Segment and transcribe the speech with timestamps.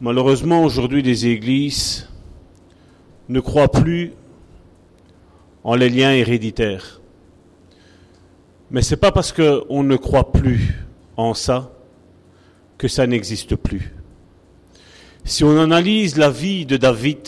[0.00, 2.06] Malheureusement, aujourd'hui, les églises
[3.30, 4.12] ne croient plus
[5.64, 7.00] en les liens héréditaires.
[8.70, 10.74] Mais ce n'est pas parce qu'on ne croit plus
[11.16, 11.72] en ça
[12.76, 13.94] que ça n'existe plus.
[15.24, 17.26] Si on analyse la vie de David,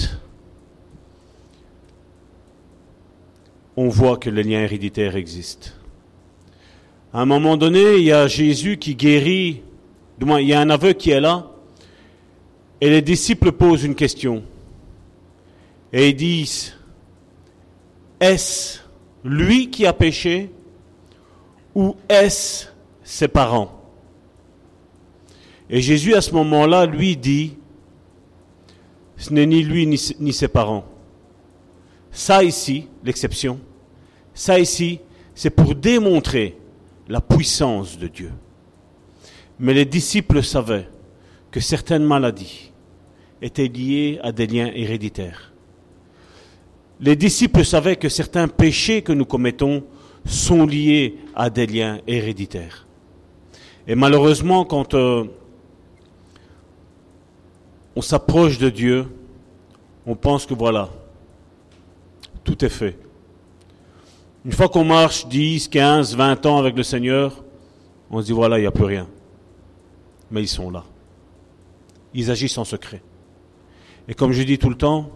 [3.77, 5.71] on voit que les liens héréditaires existent.
[7.14, 9.62] À un moment donné, il y a Jésus qui guérit,
[10.19, 11.50] du moins il y a un aveu qui est là,
[12.80, 14.43] et les disciples posent une question.
[15.93, 16.75] Et ils disent,
[18.20, 18.80] est-ce
[19.25, 20.50] lui qui a péché
[21.75, 22.67] ou est-ce
[23.03, 23.72] ses parents?
[25.70, 27.56] Et Jésus à ce moment-là lui dit,
[29.17, 30.84] ce n'est ni lui ni, ni ses parents.
[32.11, 33.58] Ça ici, l'exception,
[34.34, 35.00] ça ici,
[35.34, 36.56] c'est pour démontrer
[37.08, 38.33] la puissance de Dieu.
[39.58, 40.89] Mais les disciples savaient
[41.50, 42.67] que certaines maladies
[43.42, 45.52] étaient liées à des liens héréditaires.
[47.00, 49.84] Les disciples savaient que certains péchés que nous commettons
[50.25, 52.86] sont liés à des liens héréditaires.
[53.86, 55.25] Et malheureusement, quand euh,
[57.97, 59.06] on s'approche de Dieu,
[60.06, 60.91] on pense que voilà,
[62.45, 62.98] tout est fait.
[64.45, 67.45] Une fois qu'on marche 10, 15, 20 ans avec le Seigneur,
[68.11, 69.06] on se dit voilà, il n'y a plus rien.
[70.30, 70.84] Mais ils sont là.
[72.14, 73.02] Ils agissent en secret.
[74.09, 75.11] Et comme je dis tout le temps,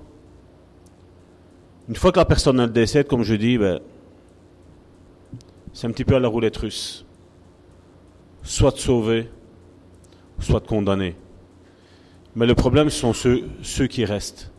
[1.89, 3.81] une fois que la personne décède, comme je dis, ben,
[5.73, 7.05] c'est un petit peu à la roulette russe.
[8.43, 9.31] Soit de sauver,
[10.39, 11.17] soit de condamner.
[12.37, 14.51] Mais le problème, ce sont ceux, ceux qui restent.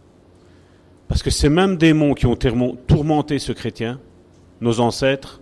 [1.08, 4.00] Parce que ces mêmes démons qui ont tourmenté ce chrétien,
[4.61, 5.42] nos ancêtres,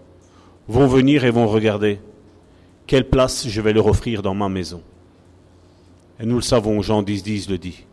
[0.68, 2.00] vont venir et vont regarder
[2.88, 4.82] quelle place je vais leur offrir dans ma maison.
[6.20, 7.86] Et nous le savons, Jean 10, 10 le dit.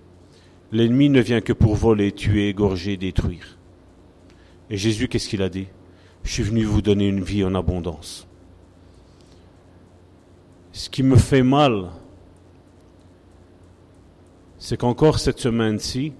[0.70, 3.58] L'ennemi ne vient que pour voler, tuer, égorger, détruire.
[4.70, 5.66] Et Jésus, qu'est-ce qu'il a dit?
[6.24, 8.26] Je suis venu vous donner une vie en abondance.
[10.72, 11.90] Ce qui me fait mal,
[14.58, 16.12] c'est qu'encore cette semaine-ci,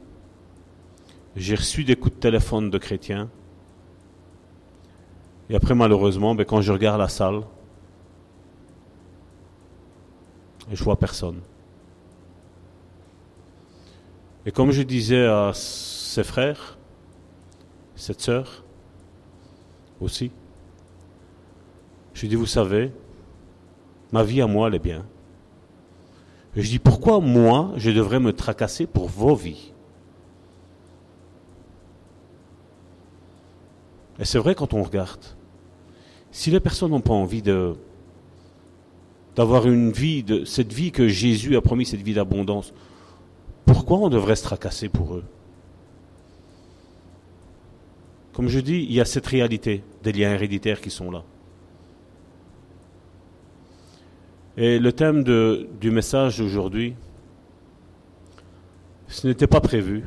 [1.36, 3.28] j'ai reçu des coups de téléphone de chrétiens.
[5.50, 7.42] Et après, malheureusement, ben, quand je regarde la salle,
[10.72, 11.40] je vois personne.
[14.48, 16.78] Et comme je disais à ses frères,
[17.96, 18.64] cette sœur
[20.00, 20.30] aussi,
[22.14, 22.90] je dis, vous savez,
[24.10, 25.04] ma vie à moi, elle est bien.
[26.56, 29.74] Et je dis, pourquoi moi, je devrais me tracasser pour vos vies?
[34.18, 35.26] Et c'est vrai quand on regarde.
[36.30, 37.42] Si les personnes n'ont pas envie
[39.36, 42.72] d'avoir une vie, de cette vie que Jésus a promis, cette vie d'abondance,
[43.68, 45.24] pourquoi on devrait se tracasser pour eux?
[48.32, 51.22] Comme je dis, il y a cette réalité des liens héréditaires qui sont là.
[54.56, 56.94] Et le thème du message d'aujourd'hui,
[59.06, 60.04] ce n'était pas prévu.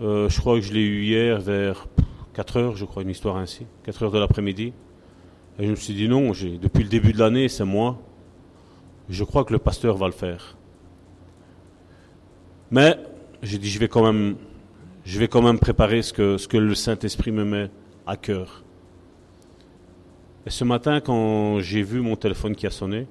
[0.00, 1.86] Euh, je crois que je l'ai eu hier vers
[2.34, 4.72] 4 heures, je crois, une histoire ainsi, 4 heures de l'après-midi.
[5.58, 7.98] Et je me suis dit non, depuis le début de l'année, c'est moi.
[9.08, 10.56] Je crois que le pasteur va le faire.
[12.72, 12.98] Mais
[13.42, 14.36] j'ai dit, je vais quand même,
[15.04, 17.70] je vais quand même préparer ce que, le Saint-Esprit me met
[18.06, 18.64] à cœur.
[20.46, 23.06] Et ce matin, quand j'ai vu mon téléphone qui a sonné,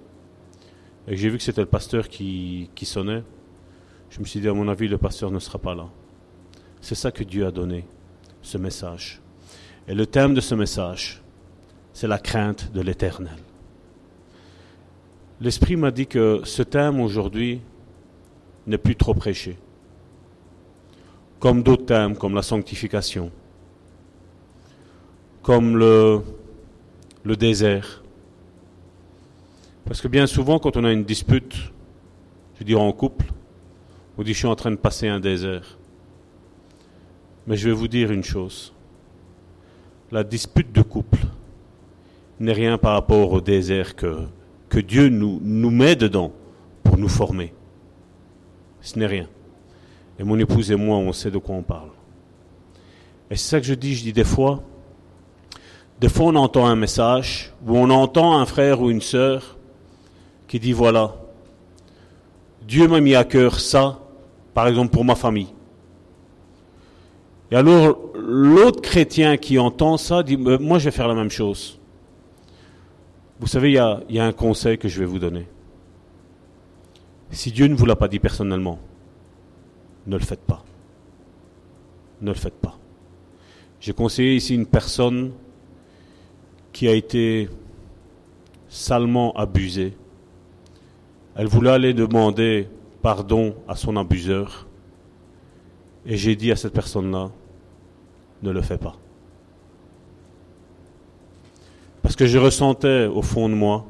[1.08, 3.22] et que j'ai vu que c'était le pasteur qui, qui sonnait,
[4.10, 5.88] je me suis dit, à mon avis, le pasteur ne sera pas là.
[6.82, 7.86] C'est ça que Dieu a donné,
[8.42, 9.22] ce message.
[9.88, 11.22] Et le thème de ce message,
[11.94, 13.38] c'est la crainte de l'éternel.
[15.40, 17.62] L'Esprit m'a dit que ce thème aujourd'hui
[18.68, 19.58] n'est plus trop prêché.
[21.40, 23.32] Comme d'autres thèmes, comme la sanctification,
[25.42, 26.24] comme le,
[27.26, 28.04] désert.
[29.86, 31.56] Parce que bien souvent, quand on a une dispute,
[32.60, 33.26] je dirais en couple,
[34.18, 35.78] on dit je suis en train de passer un désert.
[37.48, 38.74] Mais je vais vous dire une chose.
[40.12, 41.20] La dispute de couple
[42.40, 44.28] n'est rien par rapport au désert que,
[44.88, 46.32] Dieu nous met dedans
[46.84, 47.54] pour nous former.
[48.82, 49.28] Ce n'est rien.
[50.20, 51.90] Et mon épouse et moi, on sait de quoi on parle.
[53.30, 54.62] Et c'est ça que je dis, je dis des fois,
[56.00, 59.58] des fois, on entend un message où on entend un frère ou une sœur
[60.48, 61.16] qui dit voilà,
[62.68, 64.00] Dieu m'a mis à cœur ça,
[64.54, 65.54] par exemple pour ma famille.
[67.52, 71.80] Et alors, l'autre chrétien qui entend ça dit moi, je vais faire la même chose.
[73.40, 75.48] Vous savez, il y a, y a un conseil que je vais vous donner.
[77.32, 78.80] Si Dieu ne vous l'a pas dit personnellement,
[80.06, 80.64] ne le faites pas.
[82.22, 82.78] Ne le faites pas.
[83.80, 85.32] J'ai conseillé ici une personne
[86.74, 87.50] qui a été
[88.68, 89.98] salement abusée.
[91.36, 92.68] Elle voulait aller demander
[93.02, 94.68] pardon à son abuseur.
[96.06, 97.32] Et j'ai dit à cette personne-là,
[98.44, 98.96] ne le fais pas.
[102.02, 103.86] Parce que je ressentais au fond de moi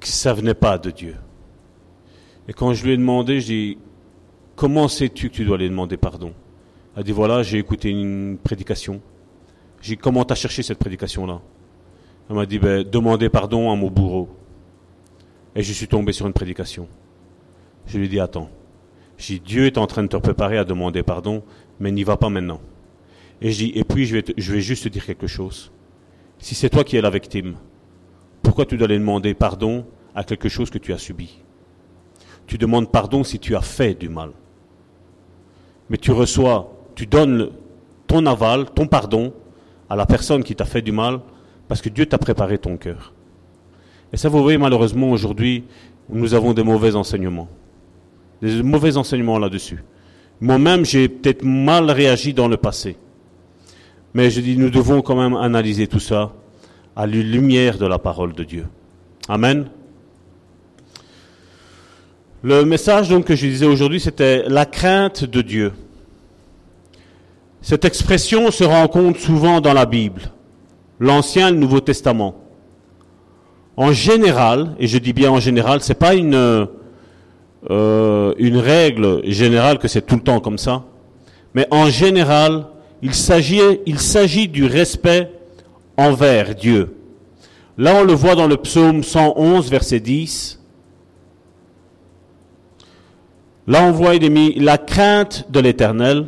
[0.00, 1.16] que ça venait pas de Dieu.
[2.48, 3.78] Et quand je lui ai demandé, je dis,
[4.54, 6.32] comment sais-tu que tu dois aller demander pardon?
[6.94, 9.00] Elle a dit, voilà, j'ai écouté une prédication.
[9.82, 11.40] J'ai dit, comment t'as cherché cette prédication-là?
[12.28, 14.28] Elle m'a dit, ben, demandez pardon à mon bourreau.
[15.54, 16.88] Et je suis tombé sur une prédication.
[17.86, 18.50] Je lui ai dit, attends.
[19.18, 21.42] Dit, Dieu est en train de te préparer à demander pardon,
[21.80, 22.60] mais n'y va pas maintenant.
[23.40, 25.72] Et je dis, et puis je vais, je vais juste te dire quelque chose.
[26.38, 27.56] Si c'est toi qui es la victime,
[28.42, 31.42] pourquoi tu dois aller demander pardon à quelque chose que tu as subi?
[32.46, 34.30] Tu demandes pardon si tu as fait du mal.
[35.90, 37.50] Mais tu reçois, tu donnes
[38.06, 39.32] ton aval, ton pardon
[39.88, 41.20] à la personne qui t'a fait du mal
[41.68, 43.12] parce que Dieu t'a préparé ton cœur.
[44.12, 45.64] Et ça, vous voyez, malheureusement, aujourd'hui,
[46.08, 47.48] nous avons des mauvais enseignements.
[48.40, 49.82] Des mauvais enseignements là-dessus.
[50.40, 52.96] Moi-même, j'ai peut-être mal réagi dans le passé.
[54.14, 56.32] Mais je dis, nous devons quand même analyser tout ça
[56.94, 58.66] à la lumière de la parole de Dieu.
[59.28, 59.68] Amen.
[62.48, 65.72] Le message donc que je disais aujourd'hui, c'était la crainte de Dieu.
[67.60, 70.30] Cette expression se rencontre souvent dans la Bible,
[71.00, 72.36] l'Ancien et le Nouveau Testament.
[73.76, 76.68] En général, et je dis bien en général, c'est pas une
[77.68, 80.84] euh, une règle générale que c'est tout le temps comme ça,
[81.52, 82.68] mais en général,
[83.02, 85.32] il s'agit, il s'agit du respect
[85.96, 86.94] envers Dieu.
[87.76, 90.55] Là, on le voit dans le psaume 111, verset 10.
[93.66, 96.26] Là, on voit, il mis la crainte de l'éternel.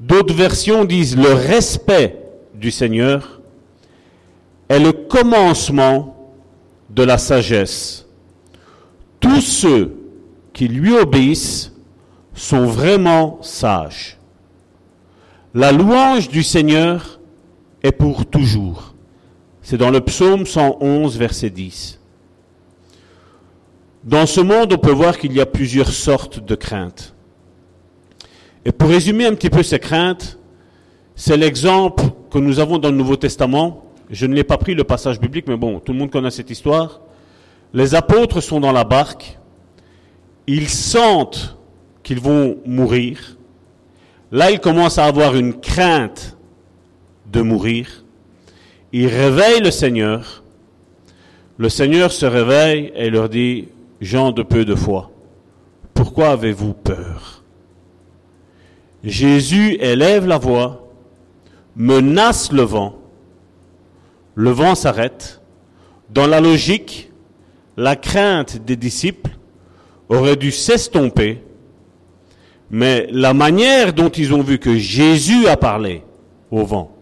[0.00, 2.18] D'autres versions disent le respect
[2.54, 3.40] du Seigneur
[4.68, 6.32] est le commencement
[6.90, 8.06] de la sagesse.
[9.20, 9.96] Tous ceux
[10.52, 11.72] qui lui obéissent
[12.34, 14.18] sont vraiment sages.
[15.54, 17.20] La louange du Seigneur
[17.82, 18.94] est pour toujours.
[19.62, 22.00] C'est dans le psaume 111, verset 10.
[24.04, 27.14] Dans ce monde, on peut voir qu'il y a plusieurs sortes de craintes.
[28.64, 30.38] Et pour résumer un petit peu ces craintes,
[31.16, 33.84] c'est l'exemple que nous avons dans le Nouveau Testament.
[34.10, 36.50] Je ne l'ai pas pris le passage biblique, mais bon, tout le monde connaît cette
[36.50, 37.00] histoire.
[37.72, 39.38] Les apôtres sont dans la barque
[40.46, 41.56] ils sentent
[42.02, 43.36] qu'ils vont mourir.
[44.30, 46.36] Là, ils commencent à avoir une crainte
[47.30, 48.04] de mourir.
[48.92, 50.44] Ils réveillent le Seigneur.
[51.56, 53.68] Le Seigneur se réveille et leur dit,
[54.04, 55.10] Jean de peu de foi,
[55.94, 57.42] pourquoi avez-vous peur?
[59.02, 60.86] Jésus élève la voix,
[61.74, 62.96] menace le vent.
[64.34, 65.40] Le vent s'arrête.
[66.10, 67.12] Dans la logique,
[67.78, 69.38] la crainte des disciples
[70.10, 71.42] aurait dû s'estomper,
[72.70, 76.02] mais la manière dont ils ont vu que Jésus a parlé
[76.50, 76.94] au vent,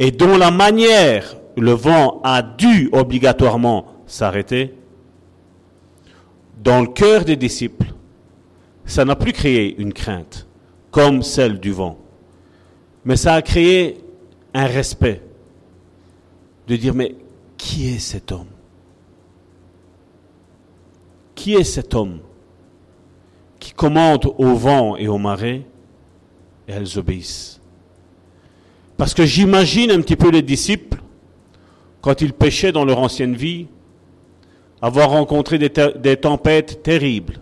[0.00, 4.74] et dont la manière le vent a dû obligatoirement s'arrêter,
[6.62, 7.92] dans le cœur des disciples,
[8.84, 10.46] ça n'a plus créé une crainte
[10.90, 11.98] comme celle du vent,
[13.04, 13.98] mais ça a créé
[14.52, 15.22] un respect
[16.66, 17.14] de dire mais
[17.56, 18.46] qui est cet homme?
[21.34, 22.20] Qui est cet homme
[23.58, 25.62] qui commande au vent et au marais
[26.68, 27.60] et elles obéissent?
[28.96, 31.00] Parce que j'imagine un petit peu les disciples,
[32.02, 33.68] quand ils pêchaient dans leur ancienne vie,
[34.82, 37.40] avoir rencontré des, tempêtes terribles.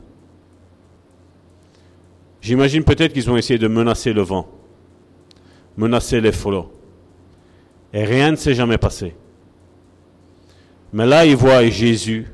[2.41, 4.49] J'imagine peut-être qu'ils ont essayé de menacer le vent,
[5.77, 6.73] menacer les flots.
[7.93, 9.15] Et rien ne s'est jamais passé.
[10.93, 12.27] Mais là, ils voient Jésus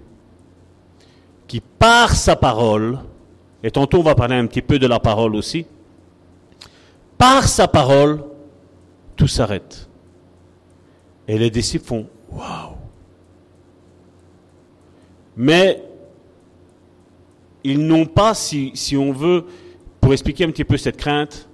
[1.46, 2.98] qui par sa parole,
[3.62, 5.66] et tantôt on va parler un petit peu de la parole aussi,
[7.18, 8.24] par sa parole,
[9.16, 9.88] tout s'arrête.
[11.28, 12.83] Et les disciples font Waouh
[15.36, 15.82] Mais
[17.64, 19.46] ils n'ont pas, si, on veut,
[20.00, 21.48] pour expliquer un petit peu cette crainte,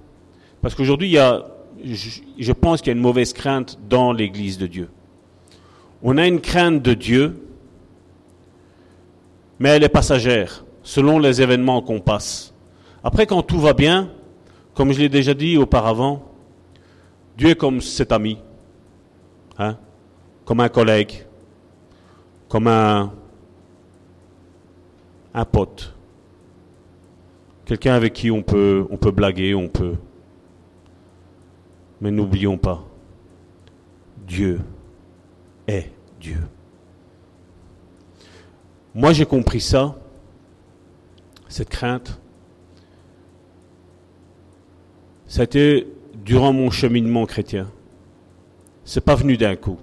[0.61, 1.45] parce qu'aujourd'hui, il y a,
[1.83, 4.89] je, je pense qu'il y a une mauvaise crainte dans l'Église de Dieu.
[6.03, 7.47] On a une crainte de Dieu,
[9.59, 12.53] mais elle est passagère, selon les événements qu'on passe.
[13.03, 14.09] Après, quand tout va bien,
[14.73, 16.23] comme je l'ai déjà dit auparavant,
[17.37, 18.37] Dieu est comme cet ami,
[19.57, 19.77] hein,
[20.45, 21.25] comme un collègue,
[22.47, 23.13] comme un,
[25.33, 25.95] un pote,
[27.65, 29.95] quelqu'un avec qui on peut, on peut blaguer, on peut.
[32.01, 32.83] Mais n'oublions pas,
[34.27, 34.59] Dieu
[35.67, 36.39] est Dieu.
[38.93, 39.95] Moi j'ai compris ça,
[41.47, 42.19] cette crainte.
[45.27, 45.45] Ça
[46.25, 47.71] durant mon cheminement chrétien.
[48.83, 49.79] C'est pas venu d'un coup.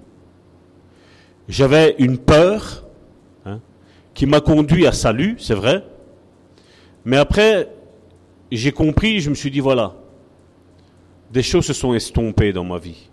[1.48, 2.84] J'avais une peur
[4.18, 5.84] qui m'a conduit à salut, c'est vrai.
[7.04, 7.68] Mais après,
[8.50, 9.94] j'ai compris, je me suis dit, voilà,
[11.30, 13.10] des choses se sont estompées dans ma vie.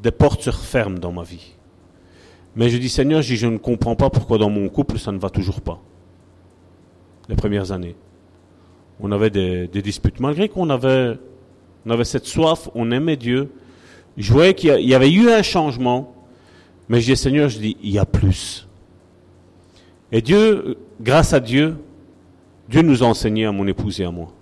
[0.00, 1.52] Des portes se referment dans ma vie.
[2.54, 5.30] Mais je dis, Seigneur, je, ne comprends pas pourquoi dans mon couple ça ne va
[5.30, 5.80] toujours pas.
[7.28, 7.96] Les premières années.
[9.00, 10.20] On avait des, disputes.
[10.20, 11.18] Malgré qu'on avait,
[11.84, 13.50] on avait cette soif, on aimait Dieu.
[14.16, 16.14] Je voyais qu'il y avait eu un changement.
[16.88, 18.67] Mais je dis, Seigneur, je dis, il y a plus.
[20.12, 21.76] Et Dieu, grâce à Dieu,
[22.68, 24.32] Dieu nous a enseigné à mon épouse et à moi.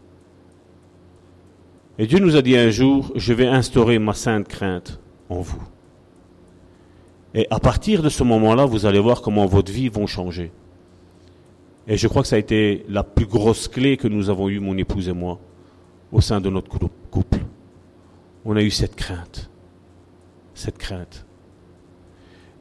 [1.99, 5.62] Et Dieu nous a dit un jour, je vais instaurer ma sainte crainte en vous.
[7.35, 10.52] Et à partir de ce moment-là, vous allez voir comment votre vie va changer.
[11.88, 14.61] Et je crois que ça a été la plus grosse clé que nous avons eue,
[14.61, 15.38] mon épouse et moi,
[16.12, 17.38] au sein de notre couple.
[18.44, 19.50] On a eu cette crainte.
[20.54, 21.25] Cette crainte.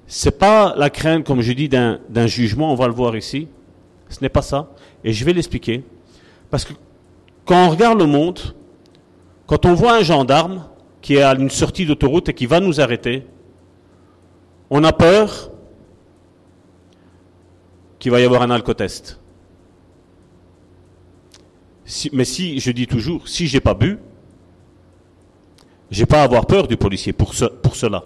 [0.08, 3.48] C'est pas la crainte, comme je dis, d'un jugement, on va le voir ici.
[4.10, 4.70] Ce n'est pas ça.
[5.04, 5.84] Et je vais l'expliquer.
[6.50, 6.74] Parce que
[7.46, 8.40] quand on regarde le monde,
[9.48, 10.66] quand on voit un gendarme
[11.02, 13.26] qui est à une sortie d'autoroute et qui va nous arrêter,
[14.70, 15.52] on a peur
[18.00, 19.20] qu'il va y avoir un alcotest.
[22.14, 24.00] mais si, je dis toujours, si j'ai pas bu,
[25.92, 28.06] j'ai pas à avoir peur du policier pour, pour cela.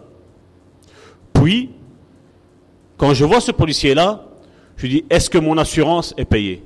[1.33, 1.71] Puis,
[2.99, 4.25] quand je vois ce policier-là,
[4.75, 6.61] je dis, est-ce que mon assurance est payée?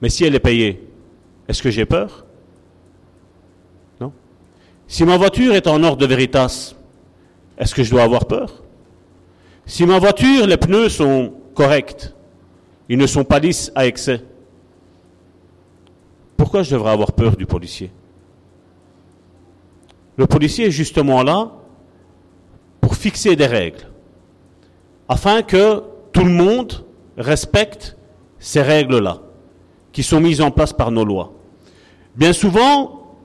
[0.00, 0.88] Mais si elle est payée,
[1.46, 2.24] est-ce que j'ai peur?
[4.00, 4.10] Non.
[4.88, 6.74] Si ma voiture est en ordre de Veritas,
[7.58, 8.62] est-ce que je dois avoir peur?
[9.66, 12.14] Si ma voiture, les pneus sont corrects,
[12.88, 14.24] ils ne sont pas lisses à excès,
[16.38, 17.90] pourquoi je devrais avoir peur du policier?
[20.16, 21.52] Le policier est justement là
[22.80, 23.89] pour fixer des règles,
[25.10, 26.84] afin que tout le monde
[27.16, 27.96] respecte
[28.38, 29.18] ces règles-là
[29.92, 31.32] qui sont mises en place par nos lois.
[32.14, 33.16] Bien souvent,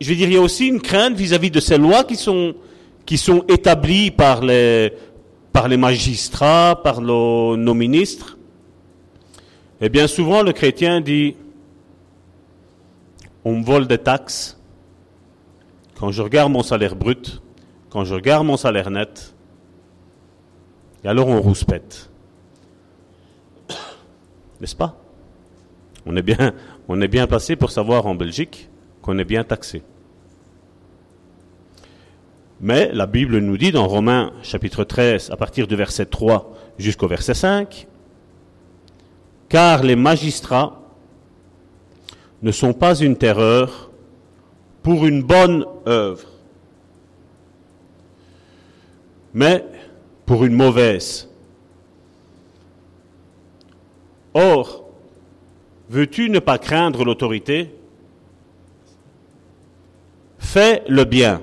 [0.00, 2.54] je vais dire, il y a aussi une crainte vis-à-vis de ces lois qui sont,
[3.04, 4.94] qui sont établies par les,
[5.52, 8.38] par les magistrats, par nos, nos ministres.
[9.82, 11.36] Et bien souvent, le chrétien dit,
[13.44, 14.58] on me vole des taxes.
[16.00, 17.42] Quand je regarde mon salaire brut,
[17.90, 19.33] quand je regarde mon salaire net,
[21.04, 22.10] et alors on rouspète.
[24.60, 24.96] N'est-ce pas?
[26.06, 26.54] On est bien,
[26.88, 28.68] on placé pour savoir en Belgique
[29.02, 29.82] qu'on est bien taxé.
[32.60, 37.08] Mais la Bible nous dit dans Romains chapitre 13, à partir du verset 3 jusqu'au
[37.08, 37.86] verset 5,
[39.48, 40.80] car les magistrats
[42.42, 43.90] ne sont pas une terreur
[44.82, 46.28] pour une bonne œuvre,
[49.32, 49.64] mais
[50.26, 51.28] pour une mauvaise.
[54.34, 54.84] Or,
[55.88, 57.74] Veux-tu ne pas craindre l'autorité?
[60.38, 61.42] Fais le bien,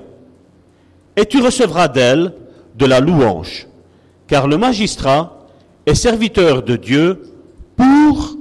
[1.15, 2.33] et tu recevras d'elle
[2.75, 3.67] de la louange,
[4.27, 5.47] car le magistrat
[5.85, 7.33] est serviteur de Dieu
[7.75, 8.38] pour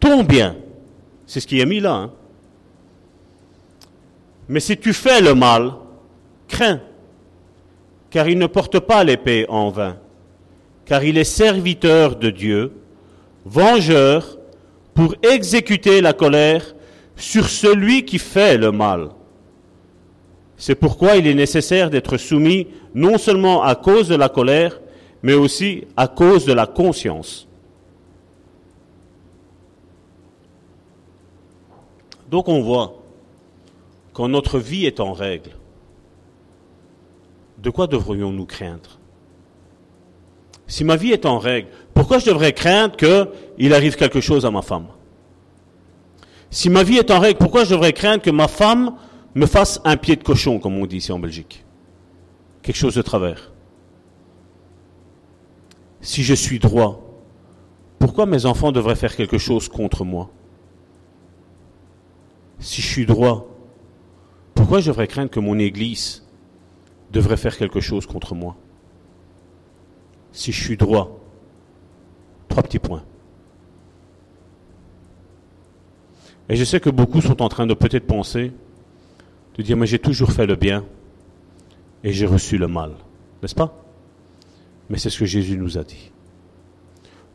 [0.00, 0.56] ton bien.
[1.26, 1.94] C'est ce qui est mis là.
[1.94, 2.10] Hein.
[4.48, 5.74] Mais si tu fais le mal,
[6.48, 6.80] crains,
[8.12, 9.96] car il ne porte pas l'épée en vain,
[10.84, 12.72] car il est serviteur de Dieu,
[13.46, 14.38] vengeur
[14.94, 16.74] pour exécuter la colère
[17.16, 19.08] sur celui qui fait le mal.
[20.58, 24.78] C'est pourquoi il est nécessaire d'être soumis non seulement à cause de la colère,
[25.22, 27.48] mais aussi à cause de la conscience.
[32.30, 33.02] Donc on voit,
[34.12, 35.52] quand notre vie est en règle,
[37.62, 38.98] de quoi devrions-nous craindre?
[40.66, 44.50] Si ma vie est en règle, pourquoi je devrais craindre qu'il arrive quelque chose à
[44.50, 44.88] ma femme?
[46.50, 48.96] Si ma vie est en règle, pourquoi je devrais craindre que ma femme
[49.34, 51.64] me fasse un pied de cochon, comme on dit ici en Belgique?
[52.62, 53.52] Quelque chose de travers.
[56.00, 57.00] Si je suis droit,
[57.98, 60.30] pourquoi mes enfants devraient faire quelque chose contre moi?
[62.58, 63.46] Si je suis droit,
[64.54, 66.22] pourquoi je devrais craindre que mon Église
[67.12, 68.56] devrait faire quelque chose contre moi
[70.32, 71.22] Si je suis droit,
[72.52, 73.02] Trois petits points.
[76.50, 78.52] Et je sais que beaucoup sont en train de peut-être penser,
[79.56, 80.84] de dire, mais j'ai toujours fait le bien
[82.04, 82.92] et j'ai reçu le mal.
[83.40, 83.82] N'est-ce pas?
[84.90, 86.12] Mais c'est ce que Jésus nous a dit.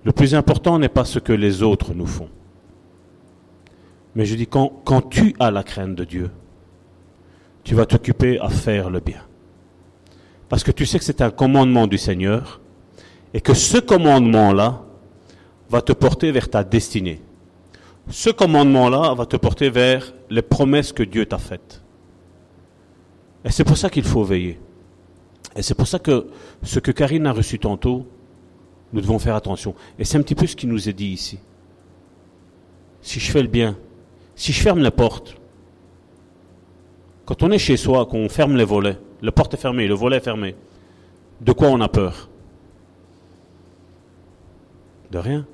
[0.04, 2.30] Le plus important n'est pas ce que les autres nous font.
[4.14, 6.30] Mais je dis, quand, quand tu as la crainte de Dieu,
[7.64, 9.24] tu vas t'occuper à faire le bien.
[10.50, 12.62] Parce que tu sais que c'est un commandement du Seigneur
[13.34, 14.84] et que ce commandement-là
[15.70, 17.22] va te porter vers ta destinée.
[18.10, 21.82] Ce commandement-là va te porter vers les promesses que Dieu t'a faites.
[23.44, 24.60] Et c'est pour ça qu'il faut veiller.
[25.56, 26.27] Et c'est pour ça que
[26.63, 28.08] ce que Karine a reçu tantôt,
[28.94, 29.75] nous devons faire attention.
[30.00, 31.39] Et c'est un petit peu ce qui nous est dit ici.
[33.01, 33.77] Si je fais le bien,
[34.36, 35.36] si je ferme la porte,
[37.28, 40.18] quand on est chez soi, qu'on ferme les volets, la porte est fermée, le volet
[40.18, 40.56] est fermé,
[41.42, 42.30] de quoi on a peur?
[45.12, 45.46] De rien.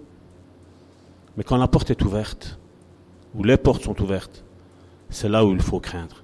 [1.35, 2.59] Mais quand la porte est ouverte,
[3.33, 4.43] ou les portes sont ouvertes,
[5.09, 6.23] c'est là où il faut craindre.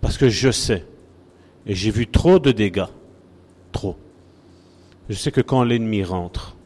[0.00, 0.84] Parce que je sais,
[1.66, 2.90] et j'ai vu trop de dégâts,
[3.70, 3.96] trop.
[5.08, 6.56] Je sais que quand l'ennemi rentre,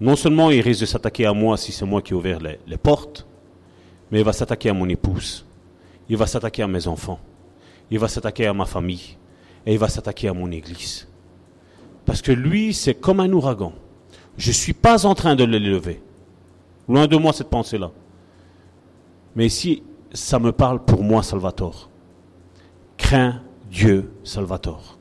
[0.00, 2.60] non seulement il risque de s'attaquer à moi si c'est moi qui ai ouvert les,
[2.68, 3.26] les portes,
[4.12, 5.44] mais il va s'attaquer à mon épouse,
[6.08, 7.18] il va s'attaquer à mes enfants,
[7.90, 9.16] il va s'attaquer à ma famille,
[9.66, 11.06] et il va s'attaquer à mon église.
[12.04, 13.72] Parce que lui, c'est comme un ouragan.
[14.36, 16.02] Je ne suis pas en train de l'élever.
[16.88, 17.90] Loin de moi cette pensée-là.
[19.36, 19.82] Mais ici,
[20.12, 21.88] ça me parle pour moi, Salvatore.
[22.96, 24.98] Crains Dieu, Salvatore.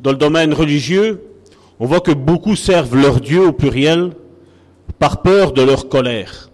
[0.00, 1.24] Dans le domaine religieux,
[1.78, 4.12] on voit que beaucoup servent leur Dieu au pluriel
[4.98, 6.50] par peur de leur colère.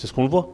[0.00, 0.48] C'est ce qu'on le voit.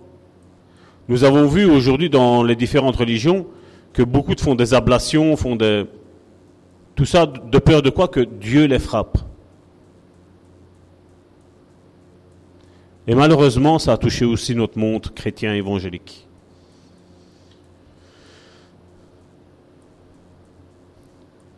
[1.07, 3.47] Nous avons vu aujourd'hui dans les différentes religions
[3.93, 5.85] que beaucoup font des ablations, font des...
[6.97, 9.19] Tout ça de peur de quoi Que Dieu les frappe.
[13.07, 16.27] Et malheureusement, ça a touché aussi notre monde chrétien évangélique.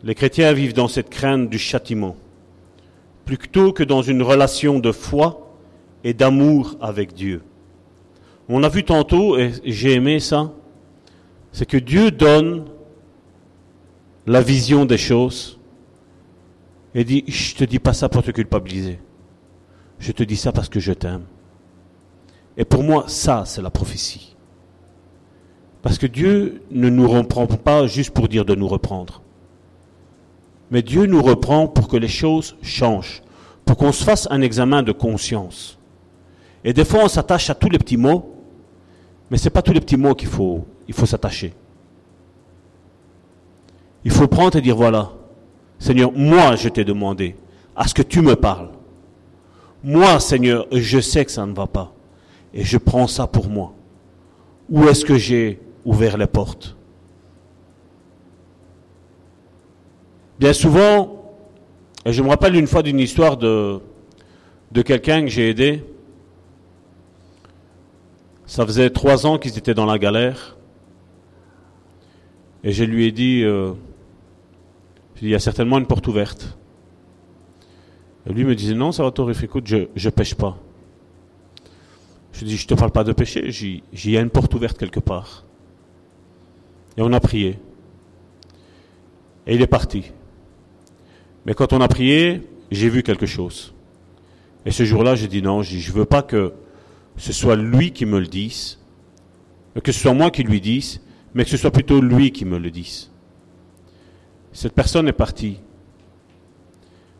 [0.03, 2.15] Les chrétiens vivent dans cette crainte du châtiment,
[3.25, 5.55] plutôt que dans une relation de foi
[6.03, 7.41] et d'amour avec Dieu.
[8.49, 10.51] On a vu tantôt, et j'ai aimé ça,
[11.51, 12.65] c'est que Dieu donne
[14.25, 15.59] la vision des choses
[16.95, 18.99] et dit, je te dis pas ça pour te culpabiliser.
[19.99, 21.25] Je te dis ça parce que je t'aime.
[22.57, 24.35] Et pour moi, ça, c'est la prophétie.
[25.83, 29.21] Parce que Dieu ne nous reprend pas juste pour dire de nous reprendre.
[30.71, 33.21] Mais Dieu nous reprend pour que les choses changent,
[33.65, 35.77] pour qu'on se fasse un examen de conscience.
[36.63, 38.38] Et des fois, on s'attache à tous les petits mots,
[39.29, 41.53] mais ce n'est pas tous les petits mots qu'il faut, il faut s'attacher.
[44.03, 45.11] Il faut prendre et dire, voilà,
[45.77, 47.35] Seigneur, moi je t'ai demandé
[47.75, 48.69] à ce que tu me parles.
[49.83, 51.93] Moi, Seigneur, je sais que ça ne va pas.
[52.53, 53.73] Et je prends ça pour moi.
[54.69, 56.75] Où est-ce que j'ai ouvert les portes?
[60.37, 61.33] Bien souvent,
[62.05, 63.81] je me rappelle une fois d'une histoire de
[64.83, 65.83] quelqu'un que j'ai aidé.
[68.49, 70.57] Ça faisait trois ans qu'ils étaient dans la galère.
[72.63, 73.73] Et je lui ai dit, euh,
[75.21, 76.57] il y a certainement une porte ouverte.
[78.25, 79.11] Et lui me disait, non, ça va
[79.43, 80.57] écoute, je ne pêche pas.
[82.33, 85.45] Je dis, je te parle pas de péché, j'y a une porte ouverte quelque part.
[86.97, 87.59] Et on a prié.
[89.45, 90.11] Et il est parti.
[91.45, 93.75] Mais quand on a prié, j'ai vu quelque chose.
[94.65, 96.51] Et ce jour-là, j'ai dit non, je ne veux pas que
[97.19, 98.79] ce soit lui qui me le dise,
[99.83, 101.01] que ce soit moi qui lui dise,
[101.33, 103.11] mais que ce soit plutôt lui qui me le dise.
[104.53, 105.59] Cette personne est partie.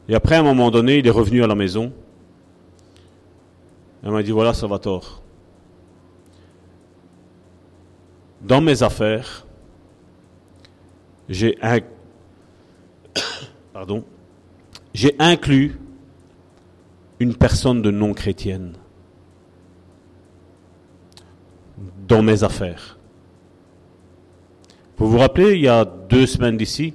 [0.08, 1.92] Et après, à un moment donné, il est revenu à la maison.
[4.02, 5.22] Elle m'a dit, voilà, ça va tort.
[8.42, 9.46] Dans mes affaires,
[11.28, 11.58] j'ai
[14.94, 15.78] j'ai inclus
[17.20, 18.78] une personne de non chrétienne
[22.08, 22.98] dans mes affaires.
[24.98, 26.94] Vous vous rappelez, il y a deux semaines d'ici,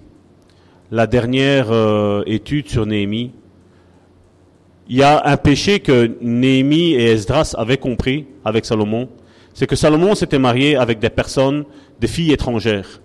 [0.91, 3.33] la dernière euh, étude sur Néhémie,
[4.89, 9.09] il y a un péché que Néhémie et Esdras avaient compris avec Salomon,
[9.55, 11.65] c'est que Salomon s'était marié avec des personnes,
[12.01, 13.01] des filles étrangères.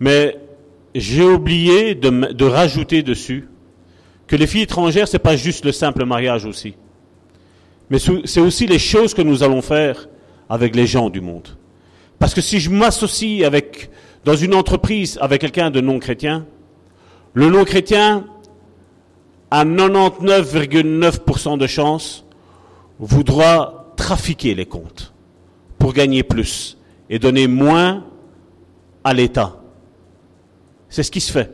[0.00, 0.36] Mais
[0.94, 3.48] j'ai oublié de, de rajouter dessus
[4.26, 6.74] que les filles étrangères, c'est pas juste le simple mariage aussi.
[7.90, 10.08] Mais c'est aussi les choses que nous allons faire
[10.48, 11.56] avec les gens du monde.
[12.18, 13.90] Parce que si je m'associe avec,
[14.24, 16.46] dans une entreprise avec quelqu'un de non chrétien,
[17.34, 18.26] le non chrétien
[19.50, 22.24] à 99,9% de chance,
[22.98, 25.14] voudra trafiquer les comptes
[25.78, 26.76] pour gagner plus
[27.08, 28.04] et donner moins
[29.04, 29.56] à l'État.
[30.88, 31.52] C'est ce qui se fait.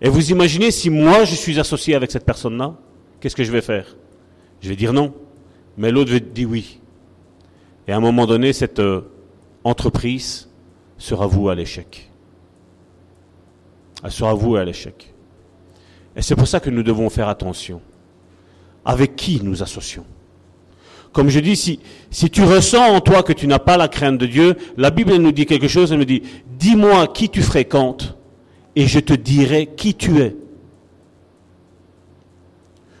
[0.00, 2.74] Et vous imaginez si moi je suis associé avec cette personne-là,
[3.20, 3.96] qu'est-ce que je vais faire?
[4.60, 5.14] Je vais dire non.
[5.76, 6.80] Mais l'autre dire oui.
[7.86, 9.02] Et à un moment donné, cette euh,
[9.64, 10.48] entreprise
[10.98, 12.10] sera vouée à l'échec.
[14.02, 15.12] Elle sera vouée à l'échec.
[16.16, 17.80] Et c'est pour ça que nous devons faire attention.
[18.84, 20.04] Avec qui nous associons?
[21.12, 24.18] Comme je dis, si, si tu ressens en toi que tu n'as pas la crainte
[24.18, 26.22] de Dieu, la Bible nous dit quelque chose, elle nous dit,
[26.58, 28.16] dis-moi qui tu fréquentes
[28.76, 30.36] et je te dirai qui tu es.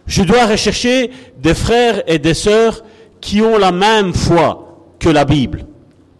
[0.06, 2.84] Je dois rechercher des frères et des sœurs
[3.20, 5.66] qui ont la même foi que la Bible.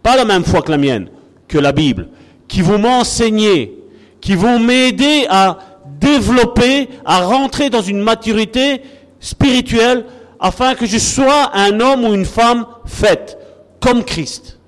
[0.02, 1.08] Pas la même foi que la mienne,
[1.48, 2.08] que la Bible.
[2.48, 3.78] Qui vont m'enseigner,
[4.20, 5.58] qui vont m'aider à
[6.00, 8.82] développer, à rentrer dans une maturité
[9.20, 10.04] spirituelle
[10.40, 13.38] afin que je sois un homme ou une femme faite
[13.80, 14.58] comme Christ.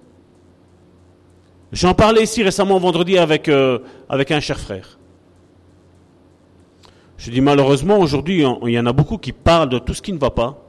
[1.72, 4.98] J'en parlais ici récemment vendredi avec, euh, avec un cher frère.
[7.18, 10.12] Je dis malheureusement aujourd'hui, il y en a beaucoup qui parlent de tout ce qui
[10.12, 10.62] ne va pas,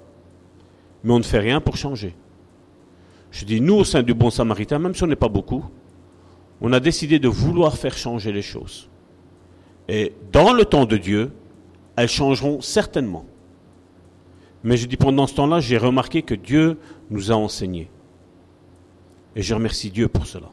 [1.03, 2.15] mais on ne fait rien pour changer.
[3.31, 5.65] Je dis nous au sein du Bon Samaritain, même si on n'est pas beaucoup,
[6.61, 8.89] on a décidé de vouloir faire changer les choses.
[9.87, 11.31] Et dans le temps de Dieu,
[11.95, 13.25] elles changeront certainement.
[14.63, 16.79] Mais je dis pendant ce temps-là, j'ai remarqué que Dieu
[17.09, 17.89] nous a enseigné.
[19.35, 20.49] Et je remercie Dieu pour cela.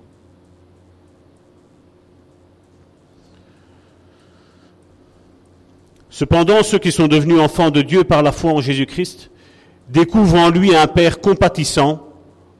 [6.15, 9.33] Cependant, ceux qui sont devenus enfants de Dieu par la foi en Jésus-Christ
[9.89, 12.07] découvrent en lui un Père compatissant,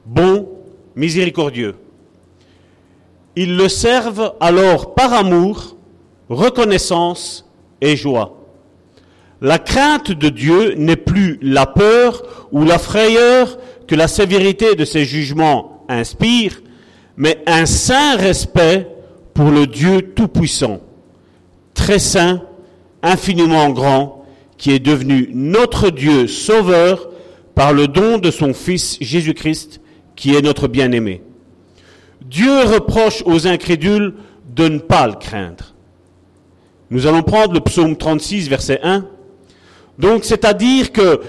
[0.05, 0.49] bon,
[0.97, 1.75] miséricordieux.
[3.37, 5.77] Ils le servent alors par amour,
[6.27, 8.45] reconnaissance et joie.
[9.39, 14.83] La crainte de Dieu n'est plus la peur ou la frayeur que la sévérité de
[14.83, 16.61] ses jugements inspire,
[17.15, 18.85] mais un saint respect
[19.33, 20.81] pour le Dieu Tout-Puissant,
[21.73, 22.41] très saint
[23.05, 24.25] infiniment grand,
[24.57, 27.09] qui est devenu notre Dieu sauveur
[27.55, 29.81] par le don de son Fils Jésus-Christ,
[30.15, 31.21] qui est notre bien-aimé.
[32.25, 34.15] Dieu reproche aux incrédules
[34.55, 35.75] de ne pas le craindre.
[36.89, 39.05] Nous allons prendre le psaume 36, verset 1.
[39.99, 41.21] Donc, c'est-à-dire que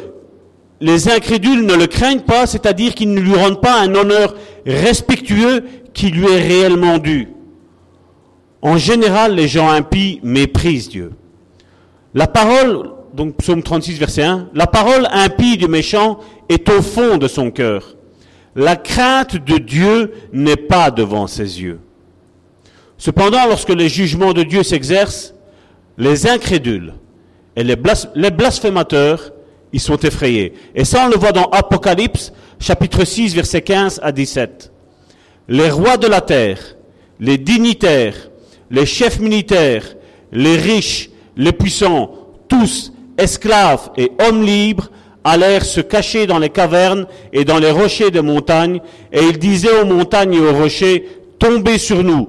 [0.80, 4.34] les incrédules ne le craignent pas, c'est-à-dire qu'ils ne lui rendent pas un honneur
[4.66, 7.28] respectueux qui lui est réellement dû.
[8.62, 11.12] En général, les gens impies méprisent Dieu.
[12.16, 17.18] La parole, donc psaume 36, verset 1, la parole impie du méchant est au fond
[17.18, 17.94] de son cœur.
[18.54, 21.78] La crainte de Dieu n'est pas devant ses yeux.
[22.96, 25.34] Cependant, lorsque les jugements de Dieu s'exercent,
[25.98, 26.94] les incrédules
[27.54, 29.34] et les, blasphémateurs,
[29.74, 30.54] ils sont effrayés.
[30.74, 34.72] Et ça, on le voit dans Apocalypse, chapitre 6, verset 15 à 17.
[35.48, 36.76] Les rois de la terre,
[37.20, 38.30] les dignitaires,
[38.70, 39.84] les chefs militaires,
[40.32, 42.12] les riches, les puissants,
[42.48, 44.90] tous esclaves et hommes libres,
[45.24, 48.80] allèrent se cacher dans les cavernes et dans les rochers des montagnes,
[49.12, 52.28] et ils disaient aux montagnes et aux rochers, tombez sur nous,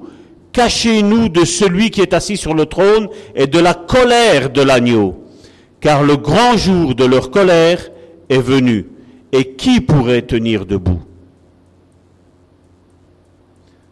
[0.52, 5.14] cachez-nous de celui qui est assis sur le trône et de la colère de l'agneau,
[5.80, 7.88] car le grand jour de leur colère
[8.28, 8.86] est venu,
[9.30, 11.00] et qui pourrait tenir debout?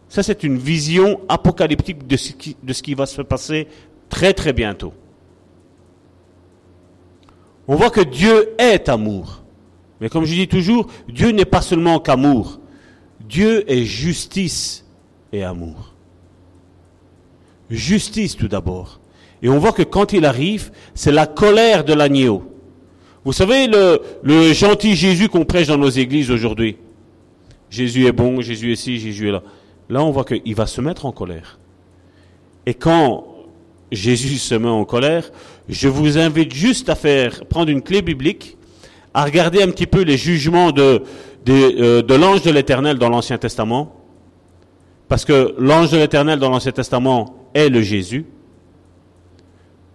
[0.09, 3.67] Ça, c'est une vision apocalyptique de ce, qui, de ce qui va se passer
[4.09, 4.93] très très bientôt
[7.67, 9.43] on voit que Dieu est amour.
[9.99, 12.59] Mais comme je dis toujours, Dieu n'est pas seulement qu'amour.
[13.27, 14.85] Dieu est justice
[15.33, 15.93] et amour.
[17.69, 18.99] Justice tout d'abord.
[19.41, 22.43] Et on voit que quand il arrive, c'est la colère de l'agneau.
[23.25, 26.77] Vous savez, le, le gentil Jésus qu'on prêche dans nos églises aujourd'hui.
[27.69, 29.43] Jésus est bon, Jésus est ci, Jésus est là.
[29.89, 31.59] Là, on voit qu'il va se mettre en colère.
[32.65, 33.36] Et quand
[33.91, 35.31] Jésus se met en colère,
[35.69, 38.57] je vous invite juste à faire prendre une clé biblique,
[39.13, 40.99] à regarder un petit peu les jugements euh,
[41.45, 43.95] de l'ange de l'Éternel dans l'Ancien Testament,
[45.07, 48.25] parce que l'ange de l'Éternel dans l'Ancien Testament est le Jésus.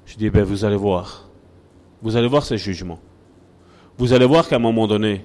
[0.07, 1.29] Je dis, ben vous allez voir,
[2.01, 3.01] vous allez voir ces jugements.
[3.99, 5.25] Vous allez voir qu'à un moment donné,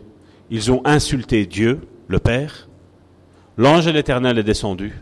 [0.50, 2.68] ils ont insulté Dieu, le Père.
[3.58, 4.94] L'ange de l'Éternel est descendu.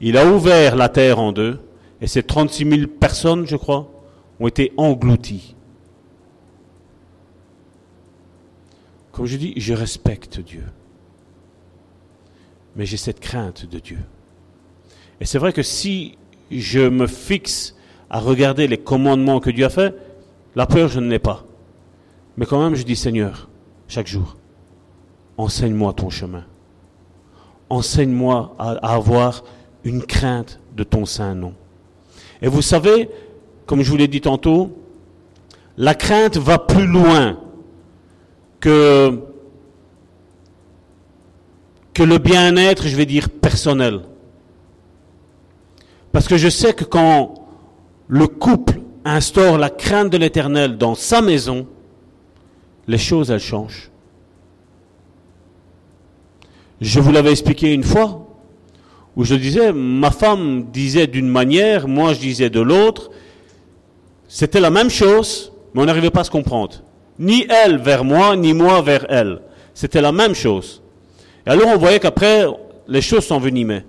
[0.00, 1.60] Il a ouvert la terre en deux
[2.00, 3.90] et ces 36 000 personnes, je crois,
[4.38, 5.54] ont été englouties.
[9.12, 10.64] Comme je dis, je respecte Dieu.
[12.76, 13.98] Mais j'ai cette crainte de Dieu.
[15.20, 16.18] Et c'est vrai que si
[16.50, 17.74] je me fixe
[18.10, 19.94] à regarder les commandements que Dieu a fait,
[20.54, 21.44] la peur, je ne l'ai pas.
[22.36, 23.48] Mais quand même, je dis Seigneur,
[23.88, 24.36] chaque jour,
[25.38, 26.44] enseigne-moi ton chemin.
[27.70, 29.44] Enseigne-moi à, avoir
[29.84, 31.54] une crainte de ton saint nom.
[32.42, 33.08] Et vous savez,
[33.66, 34.76] comme je vous l'ai dit tantôt,
[35.76, 37.38] la crainte va plus loin
[38.60, 39.20] que,
[41.98, 44.02] le bien-être, je vais dire, personnel.
[46.12, 47.34] Parce que je sais que quand
[48.08, 51.66] le couple instaure la crainte de l'éternel dans sa maison,
[52.86, 53.90] les choses, elles changent.
[56.80, 58.25] Je vous l'avais expliqué une fois,
[59.16, 63.10] où je disais, ma femme disait d'une manière, moi je disais de l'autre.
[64.28, 66.82] C'était la même chose, mais on n'arrivait pas à se comprendre.
[67.18, 69.40] Ni elle vers moi, ni moi vers elle.
[69.72, 70.82] C'était la même chose.
[71.46, 72.44] Et alors on voyait qu'après,
[72.86, 73.84] les choses s'envenimaient.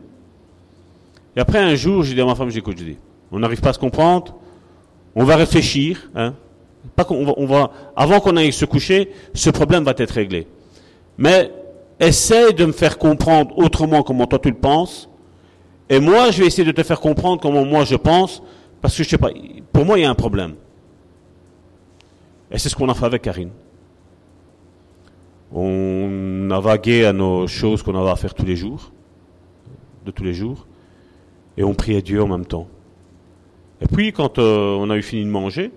[1.36, 2.98] Et après un jour, j'ai dit à ma femme, j'écoute, je dis,
[3.32, 4.36] on n'arrive pas à se comprendre,
[5.14, 6.34] on va réfléchir, hein.
[6.96, 10.48] Pas qu'on va, on va, avant qu'on aille se coucher, ce problème va être réglé.
[11.18, 11.52] Mais
[12.00, 15.07] essaye de me faire comprendre autrement comment toi tu le penses,
[15.90, 18.44] et moi je vais essayer de te faire comprendre comment moi je pense,
[18.82, 19.30] parce que je sais pas,
[19.72, 20.56] pour moi il y a un problème.
[22.52, 23.52] Et c'est ce qu'on a fait avec Karine.
[25.52, 28.92] On a vagué à nos choses qu'on avait à faire tous les jours,
[30.06, 30.68] de tous les jours,
[31.58, 32.68] et on priait Dieu en même temps.
[33.82, 35.72] Et puis quand euh, on a eu fini de manger,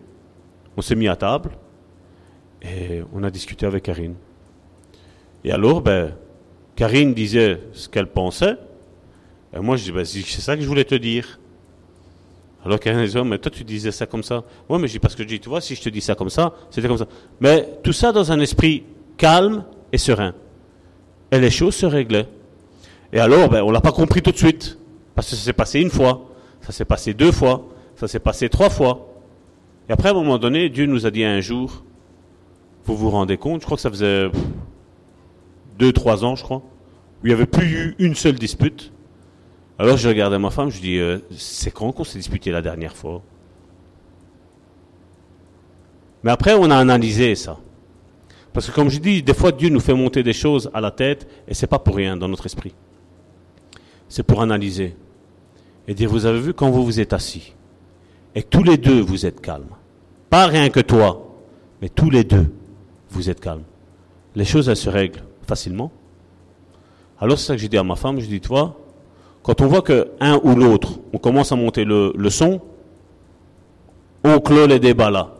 [0.77, 1.51] on s'est mis à table
[2.62, 4.14] et on a discuté avec Karine.
[5.44, 6.14] Et alors, ben,
[6.77, 8.57] Karine disait ce qu'elle pensait.
[9.55, 11.41] Et moi, je dis, c'est ça que je voulais te dire.
[12.65, 14.45] Alors Karine disait, mais toi, tu disais ça comme ça.
[14.69, 16.15] Oui, mais je dis, parce que je dis, tu vois, si je te dis ça
[16.15, 17.07] comme ça, c'était comme ça.
[17.41, 18.85] Mais tout ça dans un esprit
[19.17, 20.35] calme et serein.
[21.33, 22.29] Et les choses se réglaient.
[23.13, 24.79] Et alors, ben, on l'a pas compris tout de suite.
[25.15, 26.29] Parce que ça s'est passé une fois.
[26.61, 27.67] Ça s'est passé deux fois.
[27.97, 29.09] Ça s'est passé trois fois.
[29.89, 31.83] Et après, à un moment donné, Dieu nous a dit un jour,
[32.85, 34.31] vous vous rendez compte, je crois que ça faisait
[35.79, 38.93] deux, trois ans, je crois, où il n'y avait plus eu une seule dispute.
[39.81, 42.95] Alors je regardais ma femme, je dis, euh, c'est quand qu'on s'est disputé la dernière
[42.95, 43.23] fois
[46.23, 47.57] Mais après, on a analysé ça.
[48.53, 50.90] Parce que comme je dis, des fois Dieu nous fait monter des choses à la
[50.90, 52.75] tête et c'est pas pour rien dans notre esprit.
[54.07, 54.95] C'est pour analyser
[55.88, 57.55] et dire, vous avez vu quand vous vous êtes assis
[58.35, 59.75] et tous les deux vous êtes calmes.
[60.29, 61.38] Pas rien que toi,
[61.81, 62.53] mais tous les deux
[63.09, 63.64] vous êtes calmes.
[64.35, 65.90] Les choses, elles se règlent facilement.
[67.19, 68.77] Alors c'est ça que j'ai dit à ma femme, je dis, toi,
[69.42, 72.61] quand on voit que un ou l'autre, on commence à monter le, le son,
[74.24, 75.35] on clôt les débats là.